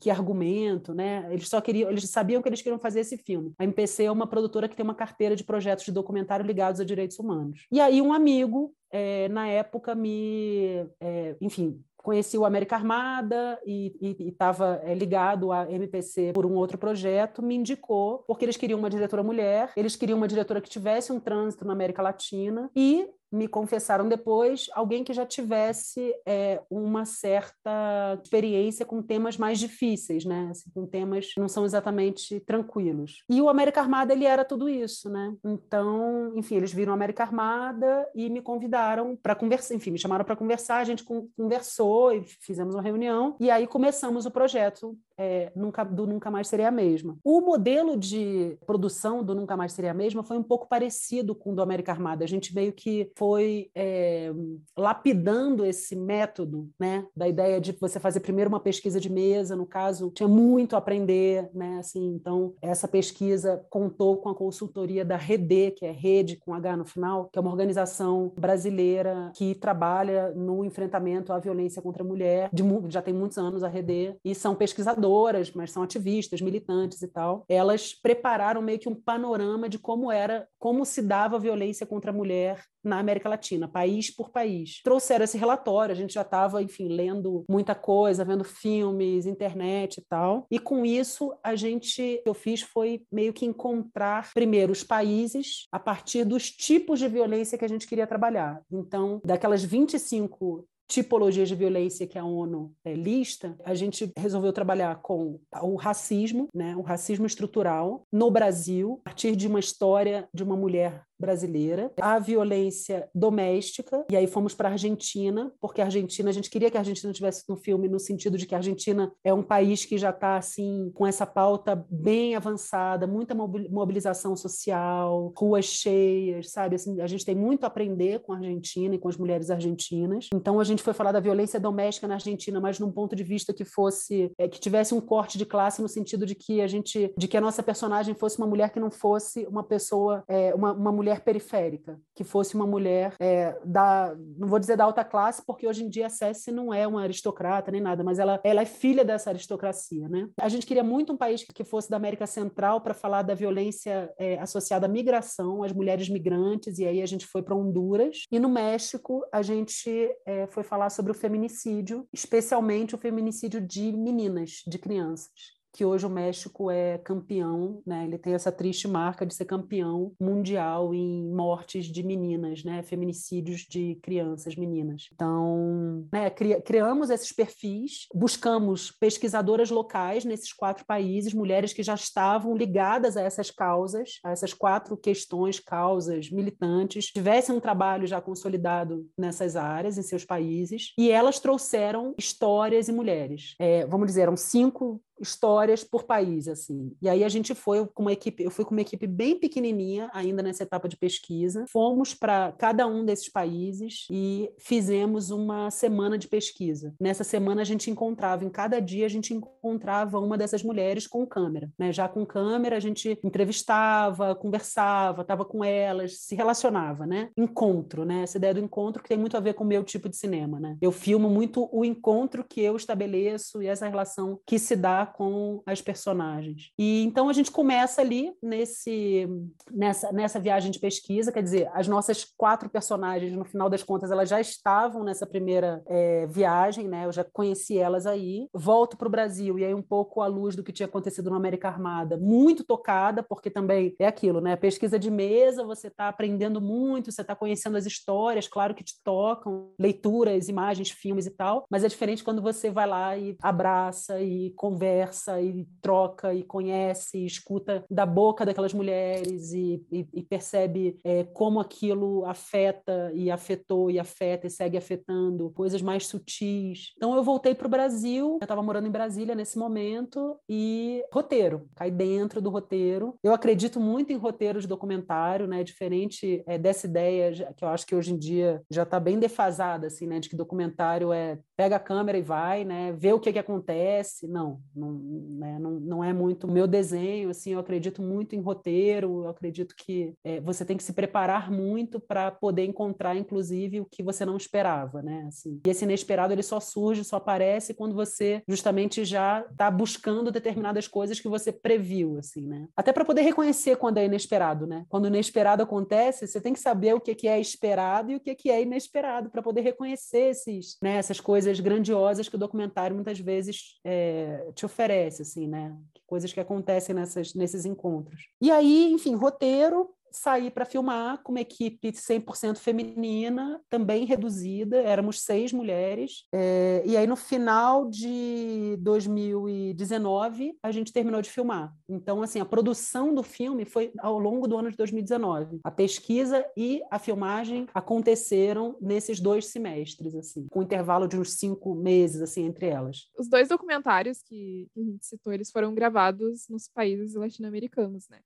[0.00, 1.26] que argumento, né?
[1.30, 3.52] Eles só queriam, eles sabiam que eles queriam fazer esse filme.
[3.58, 6.84] A MPC é uma produtora que tem uma carteira de projetos de documentário ligados a
[6.84, 7.66] direitos humanos.
[7.70, 14.16] E aí um amigo é, na época me, é, enfim, conheci o América Armada e
[14.20, 18.88] estava é, ligado à MPC por um outro projeto, me indicou, porque eles queriam uma
[18.88, 23.48] diretora mulher, eles queriam uma diretora que tivesse um trânsito na América Latina e me
[23.48, 30.48] confessaram depois alguém que já tivesse é, uma certa experiência com temas mais difíceis, né?
[30.50, 33.22] Assim, com temas que não são exatamente tranquilos.
[33.28, 35.34] E o América Armada ele era tudo isso, né?
[35.44, 40.24] Então, enfim, eles viram a América Armada e me convidaram para conversar, enfim, me chamaram
[40.24, 41.04] para conversar, a gente
[41.36, 46.46] conversou e fizemos uma reunião e aí começamos o projeto é, nunca, do Nunca Mais
[46.46, 47.18] Seria a Mesma.
[47.24, 51.52] O modelo de produção do Nunca Mais Seria a Mesma foi um pouco parecido com
[51.52, 52.24] o do América Armada.
[52.24, 54.32] A gente meio que foi é,
[54.76, 59.66] lapidando esse método, né, da ideia de você fazer primeiro uma pesquisa de mesa, no
[59.66, 65.16] caso, tinha muito a aprender, né, assim, então essa pesquisa contou com a consultoria da
[65.16, 70.32] Rede, que é Rede com H no final, que é uma organização brasileira que trabalha
[70.36, 74.32] no enfrentamento à violência contra a mulher, de, já tem muitos anos a Rede, e
[74.32, 77.44] são pesquisadoras, mas são ativistas, militantes e tal.
[77.48, 82.12] Elas prepararam meio que um panorama de como era, como se dava a violência contra
[82.12, 84.80] a mulher na América Latina, país por país.
[84.84, 90.04] Trouxeram esse relatório, a gente já estava, enfim, lendo muita coisa, vendo filmes, internet e
[90.08, 90.46] tal.
[90.50, 94.84] E com isso, a gente, o que eu fiz foi meio que encontrar, primeiro, os
[94.84, 98.60] países a partir dos tipos de violência que a gente queria trabalhar.
[98.70, 104.96] Então, daquelas 25 tipologias de violência que a ONU é, lista, a gente resolveu trabalhar
[105.02, 110.42] com o racismo, né, o racismo estrutural no Brasil, a partir de uma história de
[110.42, 116.30] uma mulher brasileira, a violência doméstica, e aí fomos para a Argentina, porque a Argentina,
[116.30, 119.12] a gente queria que a Argentina tivesse no filme no sentido de que a Argentina
[119.24, 125.32] é um país que já está assim com essa pauta bem avançada, muita mobilização social,
[125.36, 126.76] ruas cheias, sabe?
[126.76, 130.28] Assim, a gente tem muito a aprender com a Argentina e com as mulheres argentinas.
[130.32, 133.52] Então a gente foi falar da violência doméstica na Argentina, mas num ponto de vista
[133.52, 137.12] que fosse é, que tivesse um corte de classe no sentido de que a gente
[137.16, 140.72] de que a nossa personagem fosse uma mulher que não fosse uma pessoa é, uma,
[140.72, 145.42] uma mulher periférica, que fosse uma mulher é, da não vou dizer da alta classe,
[145.46, 148.62] porque hoje em dia a Cessi não é uma aristocrata nem nada, mas ela, ela
[148.62, 150.28] é filha dessa aristocracia, né?
[150.40, 154.12] A gente queria muito um país que fosse da América Central para falar da violência
[154.18, 158.24] é, associada à migração, às mulheres migrantes, e aí a gente foi para Honduras.
[158.30, 163.92] E no México a gente é, foi falar sobre o feminicídio, especialmente o feminicídio de
[163.92, 168.02] meninas, de crianças que hoje o México é campeão, né?
[168.04, 172.82] Ele tem essa triste marca de ser campeão mundial em mortes de meninas, né?
[172.82, 175.08] Feminicídios de crianças, meninas.
[175.14, 176.30] Então, né?
[176.30, 183.16] Cri criamos esses perfis, buscamos pesquisadoras locais nesses quatro países, mulheres que já estavam ligadas
[183.16, 189.54] a essas causas, a essas quatro questões, causas militantes, tivessem um trabalho já consolidado nessas
[189.54, 193.54] áreas em seus países, e elas trouxeram histórias e mulheres.
[193.60, 196.92] É, vamos dizer, eram cinco histórias por país, assim.
[197.00, 200.10] E aí a gente foi com uma equipe, eu fui com uma equipe bem pequenininha
[200.12, 201.64] ainda nessa etapa de pesquisa.
[201.68, 206.94] Fomos para cada um desses países e fizemos uma semana de pesquisa.
[207.00, 211.26] Nessa semana a gente encontrava, em cada dia a gente encontrava uma dessas mulheres com
[211.26, 211.92] câmera, né?
[211.92, 217.30] Já com câmera a gente entrevistava, conversava, estava com elas, se relacionava, né?
[217.36, 218.22] Encontro, né?
[218.22, 220.60] Essa ideia do encontro que tem muito a ver com o meu tipo de cinema,
[220.60, 220.76] né?
[220.80, 225.62] Eu filmo muito o encontro que eu estabeleço e essa relação que se dá com
[225.66, 226.70] as personagens.
[226.78, 229.28] E então a gente começa ali nesse
[229.72, 234.10] nessa, nessa viagem de pesquisa, quer dizer, as nossas quatro personagens, no final das contas,
[234.10, 237.06] elas já estavam nessa primeira é, viagem, né?
[237.06, 238.48] Eu já conheci elas aí.
[238.52, 241.36] Volto para o Brasil e aí um pouco à luz do que tinha acontecido na
[241.36, 244.56] América Armada, muito tocada, porque também é aquilo, né?
[244.56, 248.94] Pesquisa de mesa, você está aprendendo muito, você está conhecendo as histórias, claro que te
[249.02, 254.20] tocam, leituras, imagens, filmes e tal, mas é diferente quando você vai lá e abraça
[254.20, 260.08] e conversa conversa e troca e conhece, e escuta da boca daquelas mulheres e, e,
[260.12, 266.06] e percebe é, como aquilo afeta e afetou e afeta e segue afetando, coisas mais
[266.06, 266.92] sutis.
[266.96, 271.68] Então eu voltei para o Brasil, eu estava morando em Brasília nesse momento e roteiro,
[271.76, 273.14] cai dentro do roteiro.
[273.22, 275.62] Eu acredito muito em roteiro de documentário, né?
[275.62, 279.86] Diferente é, dessa ideia que eu acho que hoje em dia já está bem defasada,
[279.86, 280.18] assim, né?
[280.18, 282.92] De que documentário é pega a câmera e vai, né?
[282.92, 284.26] Vê o que que acontece.
[284.26, 288.40] Não, não, né, não, não é muito o meu desenho, assim, eu acredito muito em
[288.40, 293.80] roteiro, eu acredito que é, você tem que se preparar muito para poder encontrar, inclusive,
[293.80, 295.60] o que você não esperava, né, assim.
[295.66, 300.86] E esse inesperado, ele só surge, só aparece quando você justamente já está buscando determinadas
[300.86, 302.68] coisas que você previu, assim, né.
[302.76, 304.84] Até para poder reconhecer quando é inesperado, né.
[304.88, 308.20] Quando o inesperado acontece, você tem que saber o que, que é esperado e o
[308.20, 312.94] que, que é inesperado, para poder reconhecer esses, né, essas coisas grandiosas que o documentário
[312.94, 314.77] muitas vezes é, te oferece,
[315.22, 315.76] assim, né?
[316.06, 318.28] Coisas que acontecem nessas, nesses encontros.
[318.40, 325.22] E aí, enfim, roteiro, saí para filmar com uma equipe 100% feminina, também reduzida, éramos
[325.22, 326.24] seis mulheres.
[326.32, 331.74] É, e aí, no final de 2019, a gente terminou de filmar.
[331.88, 335.60] Então, assim, a produção do filme foi ao longo do ano de 2019.
[335.64, 341.34] A pesquisa e a filmagem aconteceram nesses dois semestres, assim, com um intervalo de uns
[341.34, 343.08] cinco meses, assim, entre elas.
[343.18, 348.18] Os dois documentários que a gente citou, eles foram gravados nos países latino-americanos, né?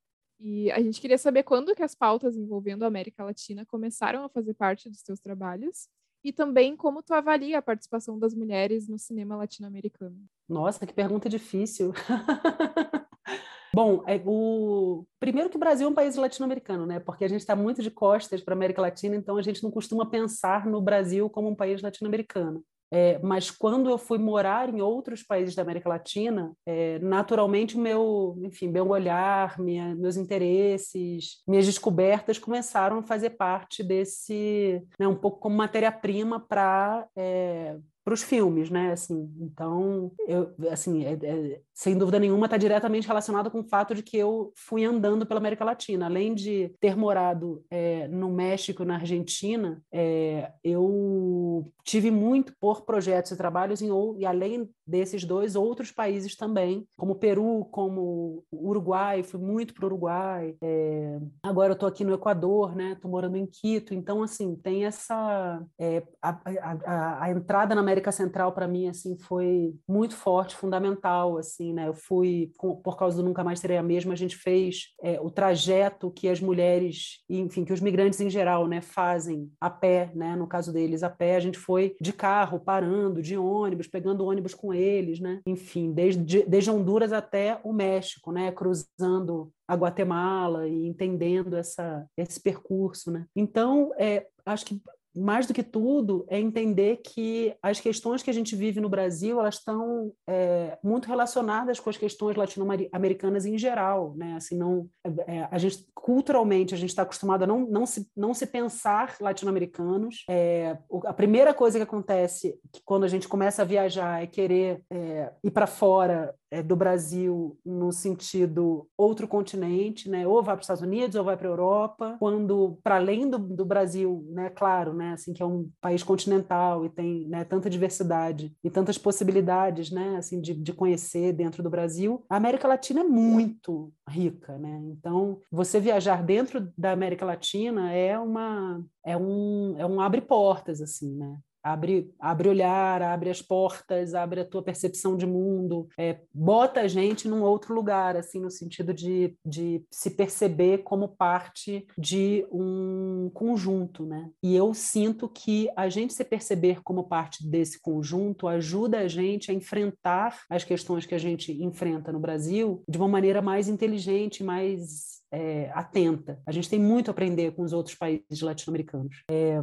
[0.44, 4.28] E a gente queria saber quando que as pautas envolvendo a América Latina começaram a
[4.28, 5.88] fazer parte dos seus trabalhos
[6.24, 10.18] e também como tu avalia a participação das mulheres no cinema latino-americano.
[10.48, 11.92] Nossa, que pergunta difícil.
[13.72, 15.06] Bom, é, o...
[15.20, 16.98] primeiro que o Brasil é um país latino-americano, né?
[16.98, 19.70] Porque a gente está muito de costas para a América Latina, então a gente não
[19.70, 22.64] costuma pensar no Brasil como um país latino-americano.
[22.94, 28.38] É, mas quando eu fui morar em outros países da América Latina, é, naturalmente meu,
[28.42, 35.16] enfim, meu olhar, minha, meus interesses, minhas descobertas começaram a fazer parte desse, né, um
[35.16, 38.92] pouco como matéria-prima para é, para os filmes, né?
[38.92, 43.94] Assim, então, eu, assim, é, é, sem dúvida nenhuma, está diretamente relacionado com o fato
[43.94, 46.06] de que eu fui andando pela América Latina.
[46.06, 53.32] Além de ter morado é, no México, na Argentina, é, eu tive muito por projetos
[53.32, 59.38] e trabalhos em e além desses dois outros países também, como Peru, como Uruguai, fui
[59.38, 62.92] muito para o Uruguai, é, agora eu estou aqui no Equador, né?
[62.92, 67.80] Estou morando em Quito, então assim tem essa é, a, a, a, a, entrada na
[67.80, 71.88] América Central para mim assim foi muito forte, fundamental, assim, né?
[71.88, 75.30] Eu fui por causa do Nunca Mais Serei a Mesma, a gente fez é, o
[75.30, 80.36] trajeto que as mulheres, enfim, que os migrantes em geral, né, fazem a pé, né?
[80.36, 84.54] No caso deles, a pé, a gente foi de carro, parando, de ônibus, pegando ônibus
[84.54, 85.40] com eles, né?
[85.46, 88.52] Enfim, desde, desde Honduras até o México, né?
[88.52, 93.26] Cruzando a Guatemala e entendendo essa, esse percurso, né?
[93.34, 94.82] Então, é, acho que
[95.14, 99.38] mais do que tudo, é entender que as questões que a gente vive no Brasil
[99.38, 104.34] elas estão é, muito relacionadas com as questões latino-americanas em geral, né?
[104.36, 104.88] Assim, não,
[105.26, 109.16] é, a gente culturalmente a gente está acostumado a não, não, se, não se pensar
[109.20, 110.24] latino-americanos.
[110.28, 114.82] É, a primeira coisa que acontece que quando a gente começa a viajar é querer
[114.90, 120.26] é, ir para fora é, do Brasil no sentido outro continente, né?
[120.26, 122.16] Ou vai para os Estados Unidos ou vai para a Europa.
[122.18, 124.50] Quando para além do, do Brasil, né?
[124.50, 125.14] Claro, né?
[125.14, 130.16] Assim que é um país continental e tem né, tanta diversidade e tantas possibilidades, né?
[130.18, 132.22] Assim de, de conhecer dentro do Brasil.
[132.28, 134.78] A América Latina é muito rica, né?
[134.90, 140.82] Então você viajar dentro da América Latina é uma é um é um abre portas
[140.82, 141.38] assim, né?
[141.62, 146.88] Abre, abre olhar, abre as portas, abre a tua percepção de mundo, é, bota a
[146.88, 153.30] gente num outro lugar, assim, no sentido de, de se perceber como parte de um
[153.32, 154.30] conjunto, né?
[154.42, 159.50] E eu sinto que a gente se perceber como parte desse conjunto ajuda a gente
[159.50, 164.42] a enfrentar as questões que a gente enfrenta no Brasil de uma maneira mais inteligente,
[164.42, 166.40] mais é, atenta.
[166.46, 169.22] A gente tem muito a aprender com os outros países latino-americanos.
[169.30, 169.60] É,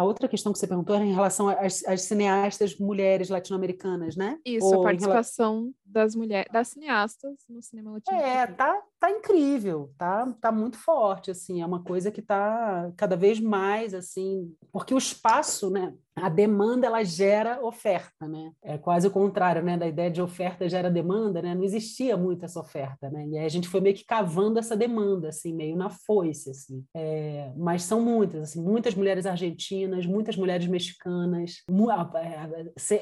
[0.00, 4.38] a outra questão que você perguntou era em relação às, às cineastas mulheres latino-americanas, né?
[4.46, 8.42] Isso, Ou a participação das mulheres, das cineastas no cinema latino-americano.
[8.42, 13.16] É, tá, tá incrível, tá, tá muito forte, assim, é uma coisa que tá cada
[13.16, 18.52] vez mais, assim, porque o espaço, né, a demanda ela gera oferta, né?
[18.62, 19.76] É quase o contrário, né?
[19.76, 21.54] Da ideia de oferta gera demanda, né?
[21.54, 23.26] Não existia muito essa oferta, né?
[23.28, 26.84] E aí a gente foi meio que cavando essa demanda, assim, meio na foice, assim.
[26.94, 31.62] É, mas são muitas, assim, muitas mulheres argentinas, muitas mulheres mexicanas,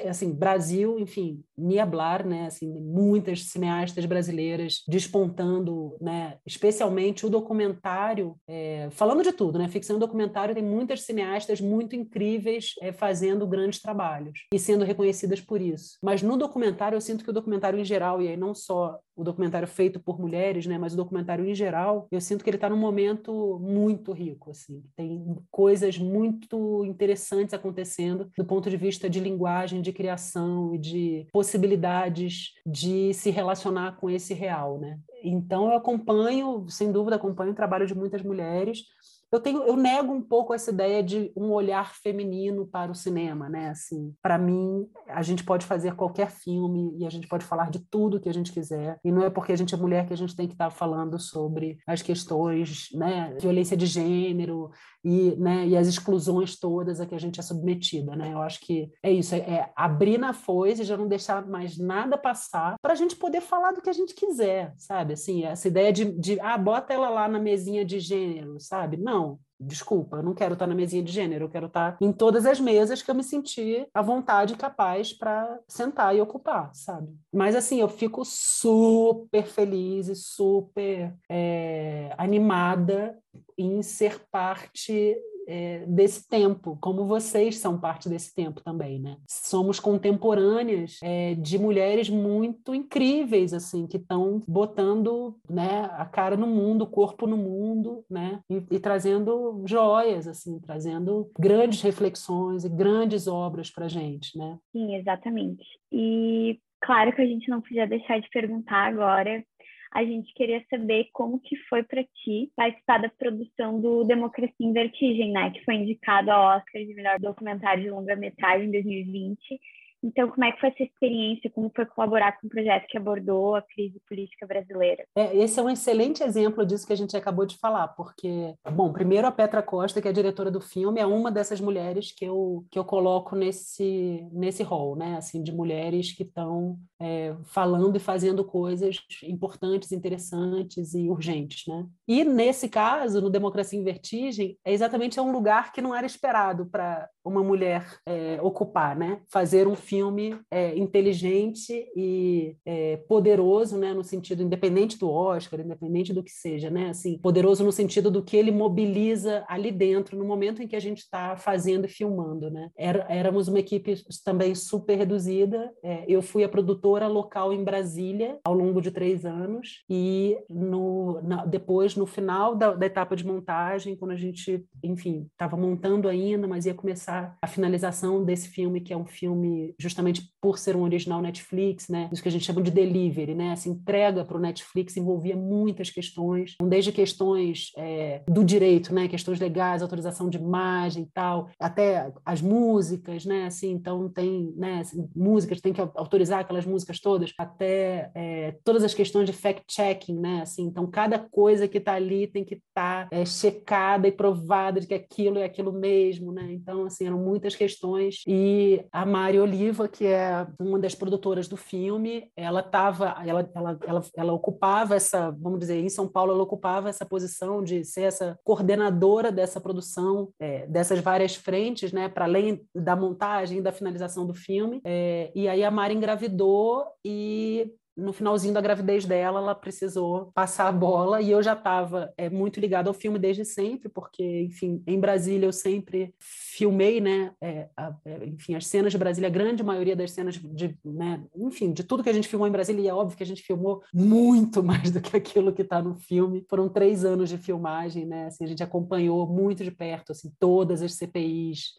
[0.07, 2.45] assim, Brasil, enfim, Niablar, né?
[2.45, 6.37] Assim, muitas cineastas brasileiras despontando, né?
[6.45, 9.67] Especialmente o documentário, é, falando de tudo, né?
[9.67, 15.41] Ficção e documentário tem muitas cineastas muito incríveis é, fazendo grandes trabalhos e sendo reconhecidas
[15.41, 15.97] por isso.
[16.01, 19.23] Mas no documentário, eu sinto que o documentário em geral, e aí não só o
[19.23, 22.69] documentário feito por mulheres, né, mas o documentário em geral, eu sinto que ele está
[22.69, 29.19] num momento muito rico, assim, tem coisas muito interessantes acontecendo do ponto de vista de
[29.19, 34.97] linguagem, de criação e de possibilidades de se relacionar com esse real, né?
[35.21, 38.85] Então eu acompanho, sem dúvida, acompanho o trabalho de muitas mulheres
[39.31, 43.47] eu tenho eu nego um pouco essa ideia de um olhar feminino para o cinema
[43.47, 43.69] né?
[43.69, 47.79] Assim para mim a gente pode fazer qualquer filme e a gente pode falar de
[47.79, 48.99] tudo que a gente quiser.
[49.03, 51.19] E não é porque a gente é mulher que a gente tem que estar falando
[51.19, 53.35] sobre as questões né?
[53.39, 54.71] Violência de gênero
[55.03, 55.67] e né?
[55.67, 58.33] E as exclusões todas a que a gente é submetida né?
[58.33, 61.77] Eu acho que é isso é, é abrir na foice e já não deixar mais
[61.77, 65.13] nada passar para a gente poder falar do que a gente quiser sabe?
[65.13, 68.97] Assim essa ideia de, de ah bota ela lá na mesinha de gênero sabe?
[68.97, 72.13] Não não, desculpa, eu não quero estar na mesinha de gênero, eu quero estar em
[72.13, 76.73] todas as mesas que eu me senti à vontade e capaz para sentar e ocupar,
[76.73, 77.13] sabe?
[77.33, 83.17] Mas assim, eu fico super feliz e super é, animada
[83.57, 85.17] em ser parte
[85.49, 89.17] é, desse tempo, como vocês são parte desse tempo também, né?
[89.27, 96.45] Somos contemporâneas é, de mulheres muito incríveis, assim, que estão botando né, a cara no
[96.45, 98.41] mundo, o corpo no mundo, né?
[98.47, 104.59] E, e trazendo joias, assim, trazendo grandes reflexões e grandes obras para gente, né?
[104.71, 105.65] Sim, exatamente.
[105.91, 109.43] E claro que a gente não podia deixar de perguntar agora
[109.91, 114.73] a gente queria saber como que foi para ti participar da produção do Democracia em
[114.73, 119.59] Vertigem, né, que foi indicado ao Oscar de melhor documentário de longa-metragem em 2020
[120.03, 121.49] então, como é que foi essa experiência?
[121.49, 125.05] Como foi colaborar com um projeto que abordou a crise política brasileira?
[125.15, 128.93] É, esse é um excelente exemplo disso que a gente acabou de falar, porque, bom,
[128.93, 132.25] primeiro a Petra Costa, que é a diretora do filme, é uma dessas mulheres que
[132.25, 135.17] eu, que eu coloco nesse, nesse rol, né?
[135.17, 141.85] Assim, de mulheres que estão é, falando e fazendo coisas importantes, interessantes e urgentes, né?
[142.07, 146.65] E nesse caso, no Democracia em Vertigem, é exatamente um lugar que não era esperado
[146.65, 149.21] para uma mulher é, ocupar, né?
[149.31, 153.93] Fazer um filme é, inteligente e é, poderoso, né?
[153.93, 156.89] No sentido independente do Oscar, independente do que seja, né?
[156.89, 160.81] Assim, poderoso no sentido do que ele mobiliza ali dentro no momento em que a
[160.81, 162.69] gente está fazendo e filmando, né?
[162.77, 165.71] Era, éramos uma equipe também super reduzida.
[165.81, 171.21] É, eu fui a produtora local em Brasília ao longo de três anos e no,
[171.21, 176.07] na, depois no final da, da etapa de montagem, quando a gente, enfim, estava montando
[176.07, 180.75] ainda, mas ia começar a, finalização desse filme, que é um filme justamente por ser
[180.75, 182.09] um original Netflix, né?
[182.11, 183.51] Isso que a gente chama de delivery, né?
[183.51, 189.07] Essa entrega para o Netflix envolvia muitas questões, então, desde questões é, do direito, né?
[189.07, 193.45] Questões legais, autorização de imagem e tal, até as músicas, né?
[193.45, 194.79] Assim, então tem, né?
[194.79, 200.19] Assim, músicas, tem que autorizar aquelas músicas todas, até é, todas as questões de fact-checking,
[200.19, 200.41] né?
[200.41, 204.79] Assim, então cada coisa que está ali tem que estar tá, é, checada e provada
[204.79, 206.51] de que aquilo é aquilo mesmo, né?
[206.51, 208.21] Então, assim, eram muitas questões.
[208.27, 213.79] E a Mari Oliva, que é uma das produtoras do filme, ela estava, ela, ela,
[213.85, 218.03] ela, ela ocupava essa, vamos dizer, em São Paulo, ela ocupava essa posição de ser
[218.03, 223.71] essa coordenadora dessa produção, é, dessas várias frentes, né, para além da montagem e da
[223.71, 224.81] finalização do filme.
[224.83, 226.68] É, e aí a Mari engravidou
[227.03, 232.11] e no finalzinho da gravidez dela, ela precisou passar a bola e eu já estava
[232.17, 237.33] é, muito ligada ao filme desde sempre, porque, enfim, em Brasília eu sempre filmei, né,
[237.41, 241.23] é, a, é, enfim, as cenas de Brasília, a grande maioria das cenas de, né,
[241.35, 243.43] enfim, de tudo que a gente filmou em Brasília, e é óbvio que a gente
[243.43, 246.45] filmou muito mais do que aquilo que está no filme.
[246.49, 250.81] Foram três anos de filmagem, né, assim, a gente acompanhou muito de perto, assim, todas
[250.81, 251.73] as CPIs,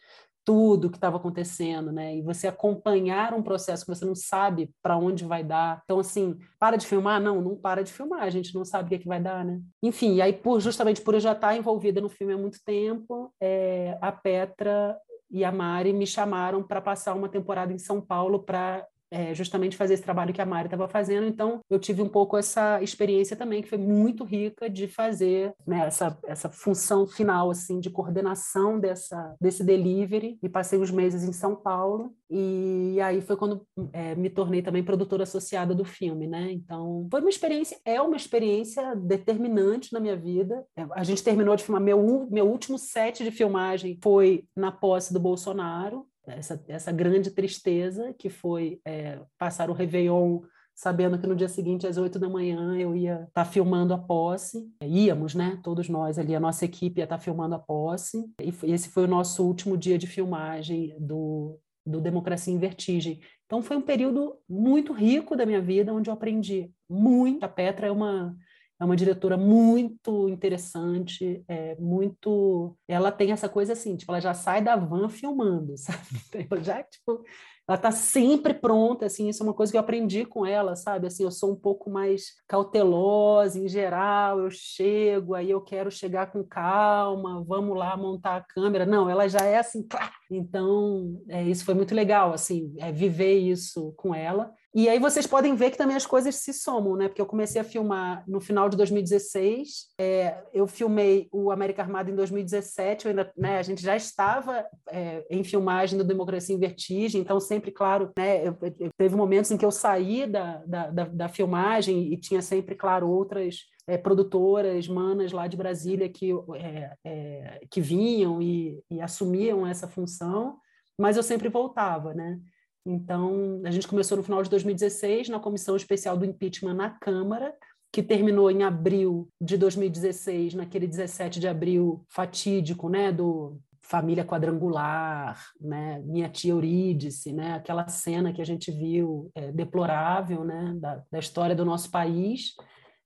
[0.45, 2.16] tudo que estava acontecendo, né?
[2.16, 5.80] E você acompanhar um processo que você não sabe para onde vai dar.
[5.84, 7.20] Então, assim, para de filmar?
[7.20, 9.45] Não, não para de filmar, a gente não sabe o que, é que vai dar,
[9.45, 9.61] né?
[9.82, 13.32] Enfim, e aí, por, justamente por eu já estar envolvida no filme há muito tempo,
[13.41, 14.97] é, a Petra
[15.30, 19.76] e a Mari me chamaram para passar uma temporada em São Paulo para é, justamente
[19.76, 21.26] fazer esse trabalho que a Mari estava fazendo.
[21.26, 25.86] Então, eu tive um pouco essa experiência também, que foi muito rica de fazer né,
[25.86, 30.38] essa, essa função final, assim, de coordenação dessa, desse delivery.
[30.42, 32.14] E passei uns meses em São Paulo.
[32.30, 36.52] E aí foi quando é, me tornei também produtora associada do filme, né?
[36.52, 40.64] Então, foi uma experiência, é uma experiência determinante na minha vida.
[40.76, 45.12] É, a gente terminou de filmar, meu, meu último set de filmagem foi na posse
[45.12, 46.06] do Bolsonaro,
[46.36, 50.40] essa, essa grande tristeza que foi é, passar o Réveillon
[50.80, 53.98] sabendo que no dia seguinte, às oito da manhã, eu ia estar tá filmando a
[53.98, 54.66] posse.
[54.82, 55.60] Íamos, né?
[55.62, 58.24] Todos nós ali, a nossa equipe ia estar tá filmando a posse.
[58.42, 63.20] E esse foi o nosso último dia de filmagem do, do Democracia em Vertigem.
[63.44, 67.44] Então, foi um período muito rico da minha vida, onde eu aprendi muito.
[67.44, 68.34] A Petra é uma
[68.80, 72.74] é uma diretora muito interessante, é muito.
[72.88, 76.48] Ela tem essa coisa assim, tipo, ela já sai da van filmando, sabe?
[76.50, 77.22] Ela já, tipo,
[77.68, 81.06] ela está sempre pronta, assim, isso é uma coisa que eu aprendi com ela, sabe?
[81.06, 86.32] Assim, eu sou um pouco mais cautelosa em geral, eu chego, aí eu quero chegar
[86.32, 88.86] com calma, vamos lá montar a câmera.
[88.86, 90.19] Não, ela já é assim, claro.
[90.30, 94.52] Então, é, isso foi muito legal, assim, é, viver isso com ela.
[94.72, 97.08] E aí vocês podem ver que também as coisas se somam, né?
[97.08, 102.08] Porque eu comecei a filmar no final de 2016, é, eu filmei o América Armada
[102.08, 107.20] em 2017, ainda, né, a gente já estava é, em filmagem do Democracia em Vertigem,
[107.20, 111.04] então sempre, claro, né, eu, eu, teve momentos em que eu saí da, da, da,
[111.04, 113.56] da filmagem e tinha sempre, claro, outras
[113.86, 119.88] é, produtoras, manas lá de Brasília que, é, é, que vinham e, e assumiam essa
[119.88, 120.58] função,
[120.98, 122.38] mas eu sempre voltava, né?
[122.84, 127.54] Então, a gente começou no final de 2016 na comissão especial do impeachment na Câmara,
[127.92, 135.42] que terminou em abril de 2016, naquele 17 de abril fatídico, né, do família quadrangular,
[135.60, 141.02] né, minha tia Eurídice, né, aquela cena que a gente viu é, deplorável, né, da,
[141.10, 142.54] da história do nosso país.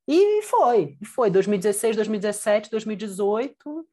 [0.06, 3.86] E foi, foi 2016, 2017, 2018,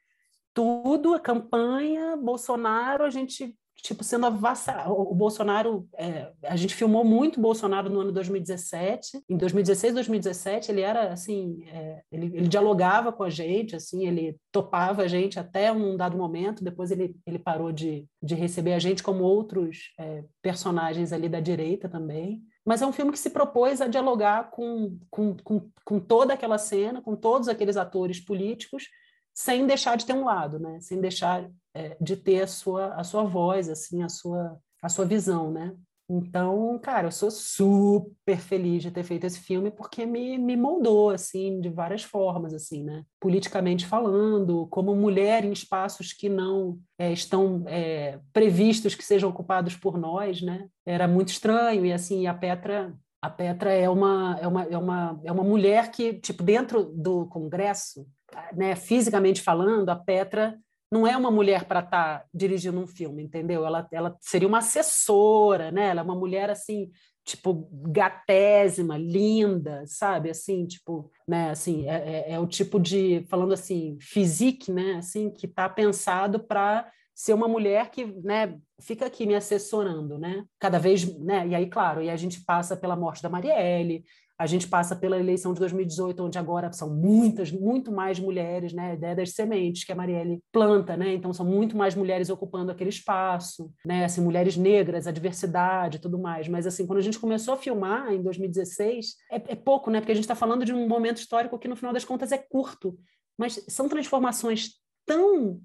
[0.54, 4.92] tudo, a campanha, Bolsonaro, a gente tipo, sendo avassalado.
[4.94, 9.24] O Bolsonaro, é, a gente filmou muito o Bolsonaro no ano 2017.
[9.28, 14.38] Em 2016, 2017, ele era, assim, é, ele, ele, dialogava com a gente, assim, ele
[14.52, 18.80] topava a gente até um dado momento, depois ele, ele parou de, de receber a
[18.80, 22.42] gente como outros é, personagens ali da direita também.
[22.66, 26.58] Mas é um filme que se propôs a dialogar com, com, com, com toda aquela
[26.58, 28.88] cena, com todos aqueles atores políticos,
[29.34, 30.80] sem deixar de ter um lado, né?
[30.80, 35.06] Sem deixar é, de ter a sua a sua voz, assim, a sua a sua
[35.06, 35.76] visão, né?
[36.14, 41.10] Então, cara, eu sou super feliz de ter feito esse filme porque me, me moldou,
[41.10, 43.06] assim, de várias formas, assim, né?
[43.18, 49.78] Politicamente falando, como mulher em espaços que não é, estão é, previstos que sejam ocupados
[49.78, 50.68] por nós, né?
[50.86, 55.22] Era muito estranho e, assim, a Petra a Petra é uma, é uma, é uma,
[55.26, 58.08] é uma mulher que, tipo, dentro do Congresso,
[58.52, 60.58] né, fisicamente falando, a Petra
[60.92, 63.66] não é uma mulher para estar tá dirigindo um filme, entendeu?
[63.66, 65.88] Ela, ela seria uma assessora, né?
[65.88, 66.92] Ela é uma mulher assim,
[67.24, 70.30] tipo gatésima, linda, sabe?
[70.30, 71.52] Assim, tipo, né?
[71.52, 74.96] Assim, é, é, é o tipo de, falando assim, physique, né?
[74.96, 78.58] Assim, que está pensado para ser uma mulher que, né?
[78.82, 80.44] Fica aqui me assessorando, né?
[80.60, 81.48] Cada vez, né?
[81.48, 84.04] E aí, claro, e a gente passa pela morte da Marielle,
[84.42, 88.92] a gente passa pela eleição de 2018, onde agora são muitas, muito mais mulheres, né?
[88.92, 91.14] A ideia das sementes que a Marielle planta, né?
[91.14, 94.04] Então são muito mais mulheres ocupando aquele espaço, né?
[94.04, 96.48] Assim, mulheres negras, a diversidade, tudo mais.
[96.48, 100.00] Mas assim, quando a gente começou a filmar em 2016, é, é pouco, né?
[100.00, 102.40] Porque a gente está falando de um momento histórico que no final das contas é
[102.40, 102.98] curto,
[103.38, 104.72] mas são transformações
[105.06, 105.62] tão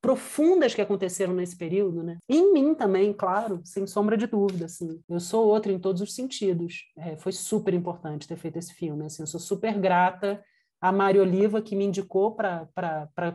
[0.00, 2.18] profundas que aconteceram nesse período, né?
[2.28, 5.00] Em mim também, claro, sem sombra de dúvida, assim.
[5.08, 6.84] Eu sou outra em todos os sentidos.
[6.96, 9.22] É, foi super importante ter feito esse filme, assim.
[9.22, 10.42] Eu sou super grata
[10.80, 12.68] a Mari Oliva que me indicou para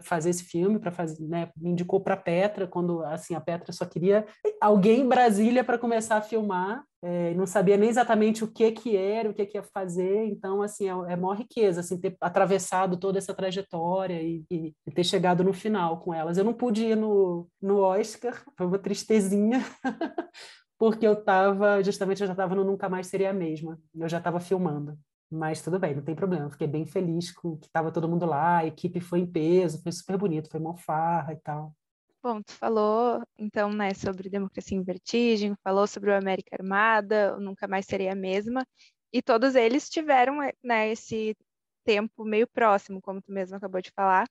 [0.01, 3.85] fazer esse filme, para fazer, né, me indicou para Petra quando assim a Petra só
[3.85, 4.25] queria
[4.61, 8.95] alguém em Brasília para começar a filmar, é, não sabia nem exatamente o que que
[8.95, 12.95] era, o que que ia fazer, então assim é, é maior riqueza assim ter atravessado
[12.97, 16.37] toda essa trajetória e, e, e, ter chegado no final com elas.
[16.37, 19.61] Eu não pude ir no, no Oscar, foi uma tristezinha.
[20.77, 24.17] porque eu estava, justamente eu já estava no Nunca Mais Seria a Mesma, eu já
[24.17, 24.97] estava filmando.
[25.33, 26.49] Mas tudo bem, não tem problema.
[26.49, 29.91] Fiquei bem feliz com que estava todo mundo lá, a equipe foi em peso, foi
[29.91, 31.75] super bonito, foi mó farra e tal.
[32.21, 37.67] Bom, tu falou então, né, sobre democracia em vertigem, falou sobre o América Armada, nunca
[37.67, 38.65] mais seria a mesma,
[39.11, 41.35] e todos eles tiveram, né, esse
[41.83, 44.25] tempo meio próximo, como tu mesmo acabou de falar,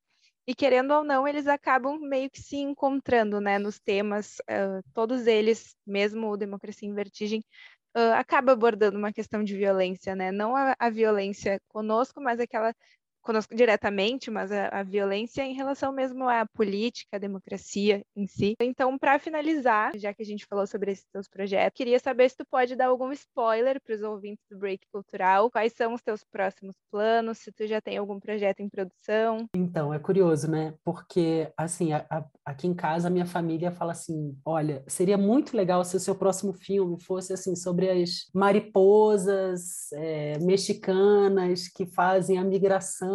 [0.47, 5.27] e querendo ou não, eles acabam meio que se encontrando, né, nos temas, uh, todos
[5.27, 7.45] eles, mesmo o Democracia em Vertigem,
[7.97, 10.33] uh, acaba abordando uma questão de violência, né?
[10.33, 12.75] Não a, a violência conosco, mas aquela
[13.23, 18.55] conosco diretamente, mas a, a, violência em relação mesmo à política, à democracia em si.
[18.61, 22.37] Então, para finalizar, já que a gente falou sobre esses teus projetos, queria saber se
[22.37, 26.25] tu pode dar algum spoiler para os ouvintes do Break Cultural, quais são os teus
[26.25, 29.47] próximos planos, se tu já tem algum projeto em produção.
[29.55, 30.75] Então, é curioso, né?
[30.85, 35.57] Porque, assim, a, a, aqui em casa, a minha família fala assim, olha, seria muito
[35.57, 42.39] legal se o seu próximo filme fosse, assim, sobre as mariposas é, mexicanas que fazem
[42.39, 43.12] a migração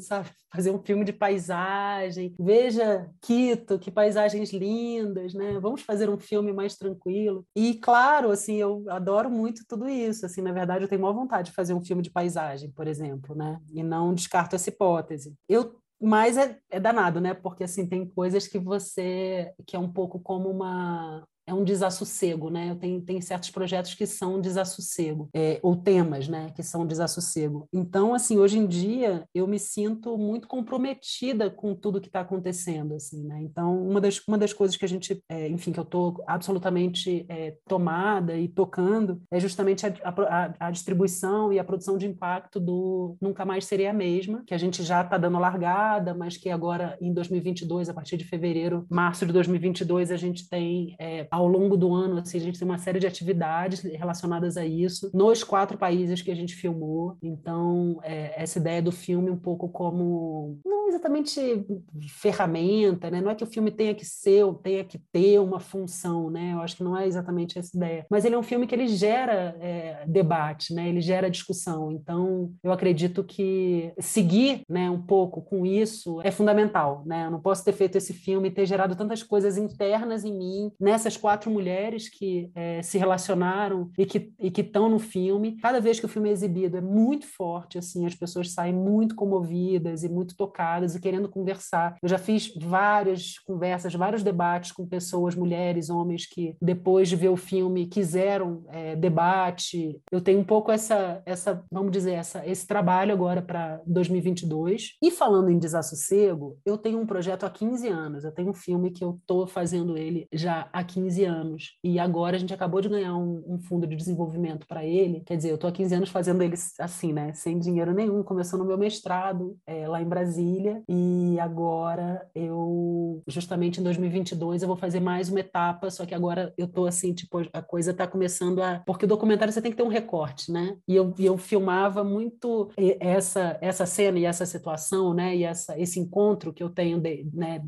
[0.00, 0.28] sabe?
[0.52, 2.34] Fazer um filme de paisagem.
[2.38, 5.58] Veja Quito, que paisagens lindas, né?
[5.60, 7.44] Vamos fazer um filme mais tranquilo.
[7.54, 10.24] E claro, assim, eu adoro muito tudo isso.
[10.24, 13.34] Assim, na verdade, eu tenho maior vontade de fazer um filme de paisagem, por exemplo,
[13.34, 13.58] né?
[13.70, 15.34] E não descarto essa hipótese.
[15.48, 17.34] Eu mas é, é danado, né?
[17.34, 22.50] Porque assim tem coisas que você que é um pouco como uma é um desassossego,
[22.50, 22.70] né?
[22.70, 27.68] Eu tenho, certos projetos que são desassossego, é, ou temas, né, que são desassossego.
[27.72, 32.94] Então, assim, hoje em dia eu me sinto muito comprometida com tudo que está acontecendo,
[32.94, 33.40] assim, né?
[33.42, 37.24] Então, uma das, uma das coisas que a gente, é, enfim, que eu estou absolutamente
[37.28, 42.58] é, tomada e tocando é justamente a, a, a, distribuição e a produção de impacto
[42.58, 46.50] do Nunca Mais Seria a Mesma, que a gente já está dando largada, mas que
[46.50, 51.46] agora em 2022, a partir de fevereiro, março de 2022, a gente tem é, ao
[51.46, 55.44] longo do ano, assim, a gente tem uma série de atividades relacionadas a isso, nos
[55.44, 57.16] quatro países que a gente filmou.
[57.22, 61.66] Então, é, essa ideia do filme um pouco como, não exatamente
[62.08, 63.20] ferramenta, né?
[63.20, 66.52] Não é que o filme tenha que ser ou tenha que ter uma função, né?
[66.54, 68.06] Eu acho que não é exatamente essa ideia.
[68.10, 70.88] Mas ele é um filme que ele gera é, debate, né?
[70.88, 71.90] Ele gera discussão.
[71.92, 77.26] Então, eu acredito que seguir, né, um pouco com isso é fundamental, né?
[77.26, 80.72] Eu não posso ter feito esse filme e ter gerado tantas coisas internas em mim,
[80.80, 84.20] nessas quatro mulheres que é, se relacionaram e que
[84.50, 85.56] que estão no filme.
[85.56, 89.16] Cada vez que o filme é exibido é muito forte, assim, as pessoas saem muito
[89.16, 91.96] comovidas e muito tocadas e querendo conversar.
[92.00, 97.28] Eu já fiz várias conversas, vários debates com pessoas, mulheres, homens que depois de ver
[97.28, 100.00] o filme quiseram é, debate.
[100.12, 104.92] Eu tenho um pouco essa essa, vamos dizer, essa esse trabalho agora para 2022.
[105.02, 108.24] E falando em desassossego, eu tenho um projeto há 15 anos.
[108.24, 111.76] Eu tenho um filme que eu estou fazendo ele já há 15 15 anos.
[111.82, 115.22] E agora a gente acabou de ganhar um, um fundo de desenvolvimento para ele.
[115.24, 117.32] Quer dizer, eu estou há 15 anos fazendo ele assim, né?
[117.32, 118.22] Sem dinheiro nenhum.
[118.22, 120.82] Começou no meu mestrado é, lá em Brasília.
[120.88, 126.52] E agora eu, justamente em 2022, eu vou fazer mais uma etapa, só que agora
[126.58, 128.82] eu tô assim, tipo, a coisa tá começando a.
[128.86, 130.76] Porque o documentário você tem que ter um recorte, né?
[130.86, 135.36] E eu, eu filmava muito essa, essa cena e essa situação, né?
[135.36, 137.62] E essa, esse encontro que eu tenho de, né,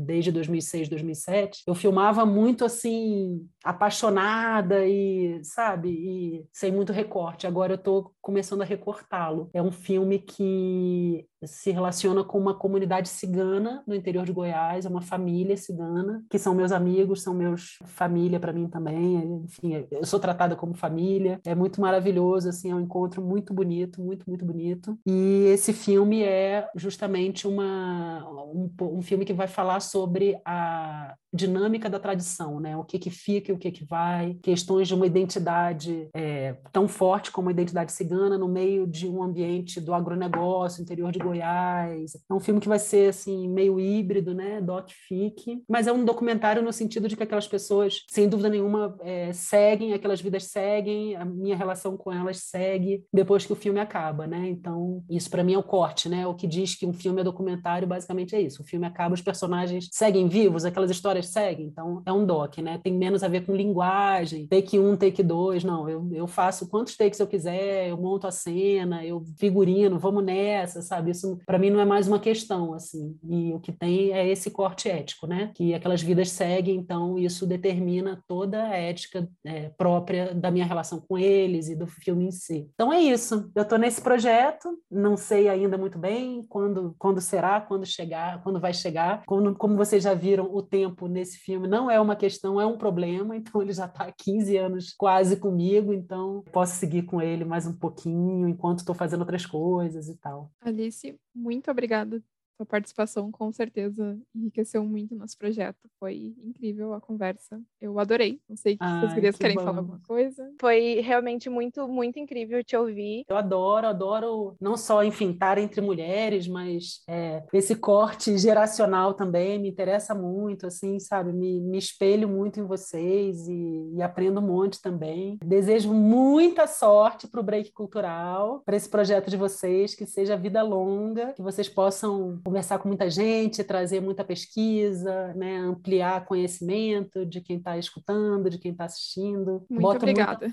[0.00, 1.62] desde 2006, 2007.
[1.66, 7.46] Eu filmava muito assim, assim apaixonada e, sabe, e sem muito recorte.
[7.46, 9.50] Agora eu tô começando a recortá-lo.
[9.52, 14.88] É um filme que se relaciona com uma comunidade cigana no interior de Goiás, é
[14.88, 20.04] uma família cigana, que são meus amigos, são meus família para mim também, enfim, eu
[20.04, 24.44] sou tratada como família, é muito maravilhoso, assim, é um encontro muito bonito, muito, muito
[24.44, 31.14] bonito, e esse filme é justamente uma, um, um filme que vai falar sobre a
[31.32, 32.76] dinâmica da tradição, né?
[32.76, 37.30] O que que fica o que que vai, questões de uma identidade é, tão forte
[37.30, 42.14] como a identidade cigana no meio de um ambiente do agronegócio, interior de Goiás.
[42.14, 44.60] É um filme que vai ser assim meio híbrido, né?
[44.60, 48.96] Doc fic, mas é um documentário no sentido de que aquelas pessoas, sem dúvida nenhuma,
[49.00, 53.80] é, seguem, aquelas vidas seguem, a minha relação com elas segue depois que o filme
[53.80, 54.48] acaba, né?
[54.48, 56.26] Então isso para mim é o corte, né?
[56.26, 58.62] O que diz que um filme é documentário basicamente é isso.
[58.62, 61.62] O filme acaba, os personagens seguem vivos, aquelas histórias segue.
[61.62, 62.80] Então, é um doc, né?
[62.82, 65.64] Tem menos a ver com linguagem, take um, take dois.
[65.64, 70.24] Não, eu, eu faço quantos takes eu quiser, eu monto a cena, eu figurino, vamos
[70.24, 71.10] nessa, sabe?
[71.10, 73.16] Isso, para mim, não é mais uma questão, assim.
[73.28, 75.50] E o que tem é esse corte ético, né?
[75.54, 81.00] Que aquelas vidas seguem, então isso determina toda a ética é, própria da minha relação
[81.00, 82.68] com eles e do filme em si.
[82.74, 83.50] Então, é isso.
[83.54, 88.60] Eu estou nesse projeto, não sei ainda muito bem quando, quando será, quando chegar, quando
[88.60, 89.22] vai chegar.
[89.26, 92.76] Como, como vocês já viram, o tempo nesse filme não é uma questão, é um
[92.76, 93.31] problema.
[93.34, 97.66] Então ele já está há 15 anos quase comigo, então posso seguir com ele mais
[97.66, 100.50] um pouquinho enquanto estou fazendo outras coisas e tal.
[100.60, 102.22] Alice, muito obrigada
[102.62, 105.78] sua participação com certeza enriqueceu muito nosso projeto.
[105.98, 107.60] Foi incrível a conversa.
[107.80, 108.40] Eu adorei.
[108.48, 109.64] Não sei se vocês gurias que querem bom.
[109.64, 110.50] falar alguma coisa.
[110.60, 113.24] Foi realmente muito, muito incrível te ouvir.
[113.28, 119.58] Eu adoro, adoro não só, enfim, estar entre mulheres, mas é, esse corte geracional também
[119.58, 121.32] me interessa muito, assim, sabe?
[121.32, 125.38] Me, me espelho muito em vocês e, e aprendo um monte também.
[125.44, 130.62] Desejo muita sorte para o Break Cultural, para esse projeto de vocês, que seja vida
[130.62, 137.40] longa, que vocês possam conversar com muita gente, trazer muita pesquisa, né, ampliar conhecimento de
[137.40, 139.64] quem está escutando, de quem está assistindo.
[139.70, 140.50] Muito Boto obrigada.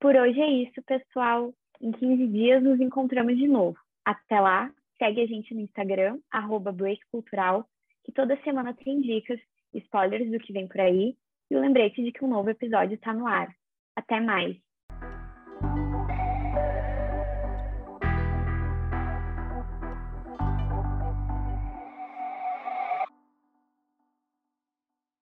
[0.00, 1.54] Por hoje é isso, pessoal.
[1.80, 3.78] Em 15 dias nos encontramos de novo.
[4.04, 6.74] Até lá, segue a gente no Instagram, arroba
[7.12, 7.64] Cultural,
[8.04, 9.38] que toda semana tem dicas,
[9.72, 11.14] spoilers do que vem por aí
[11.48, 13.54] e o lembrete de que um novo episódio está no ar.
[13.94, 14.65] Até mais!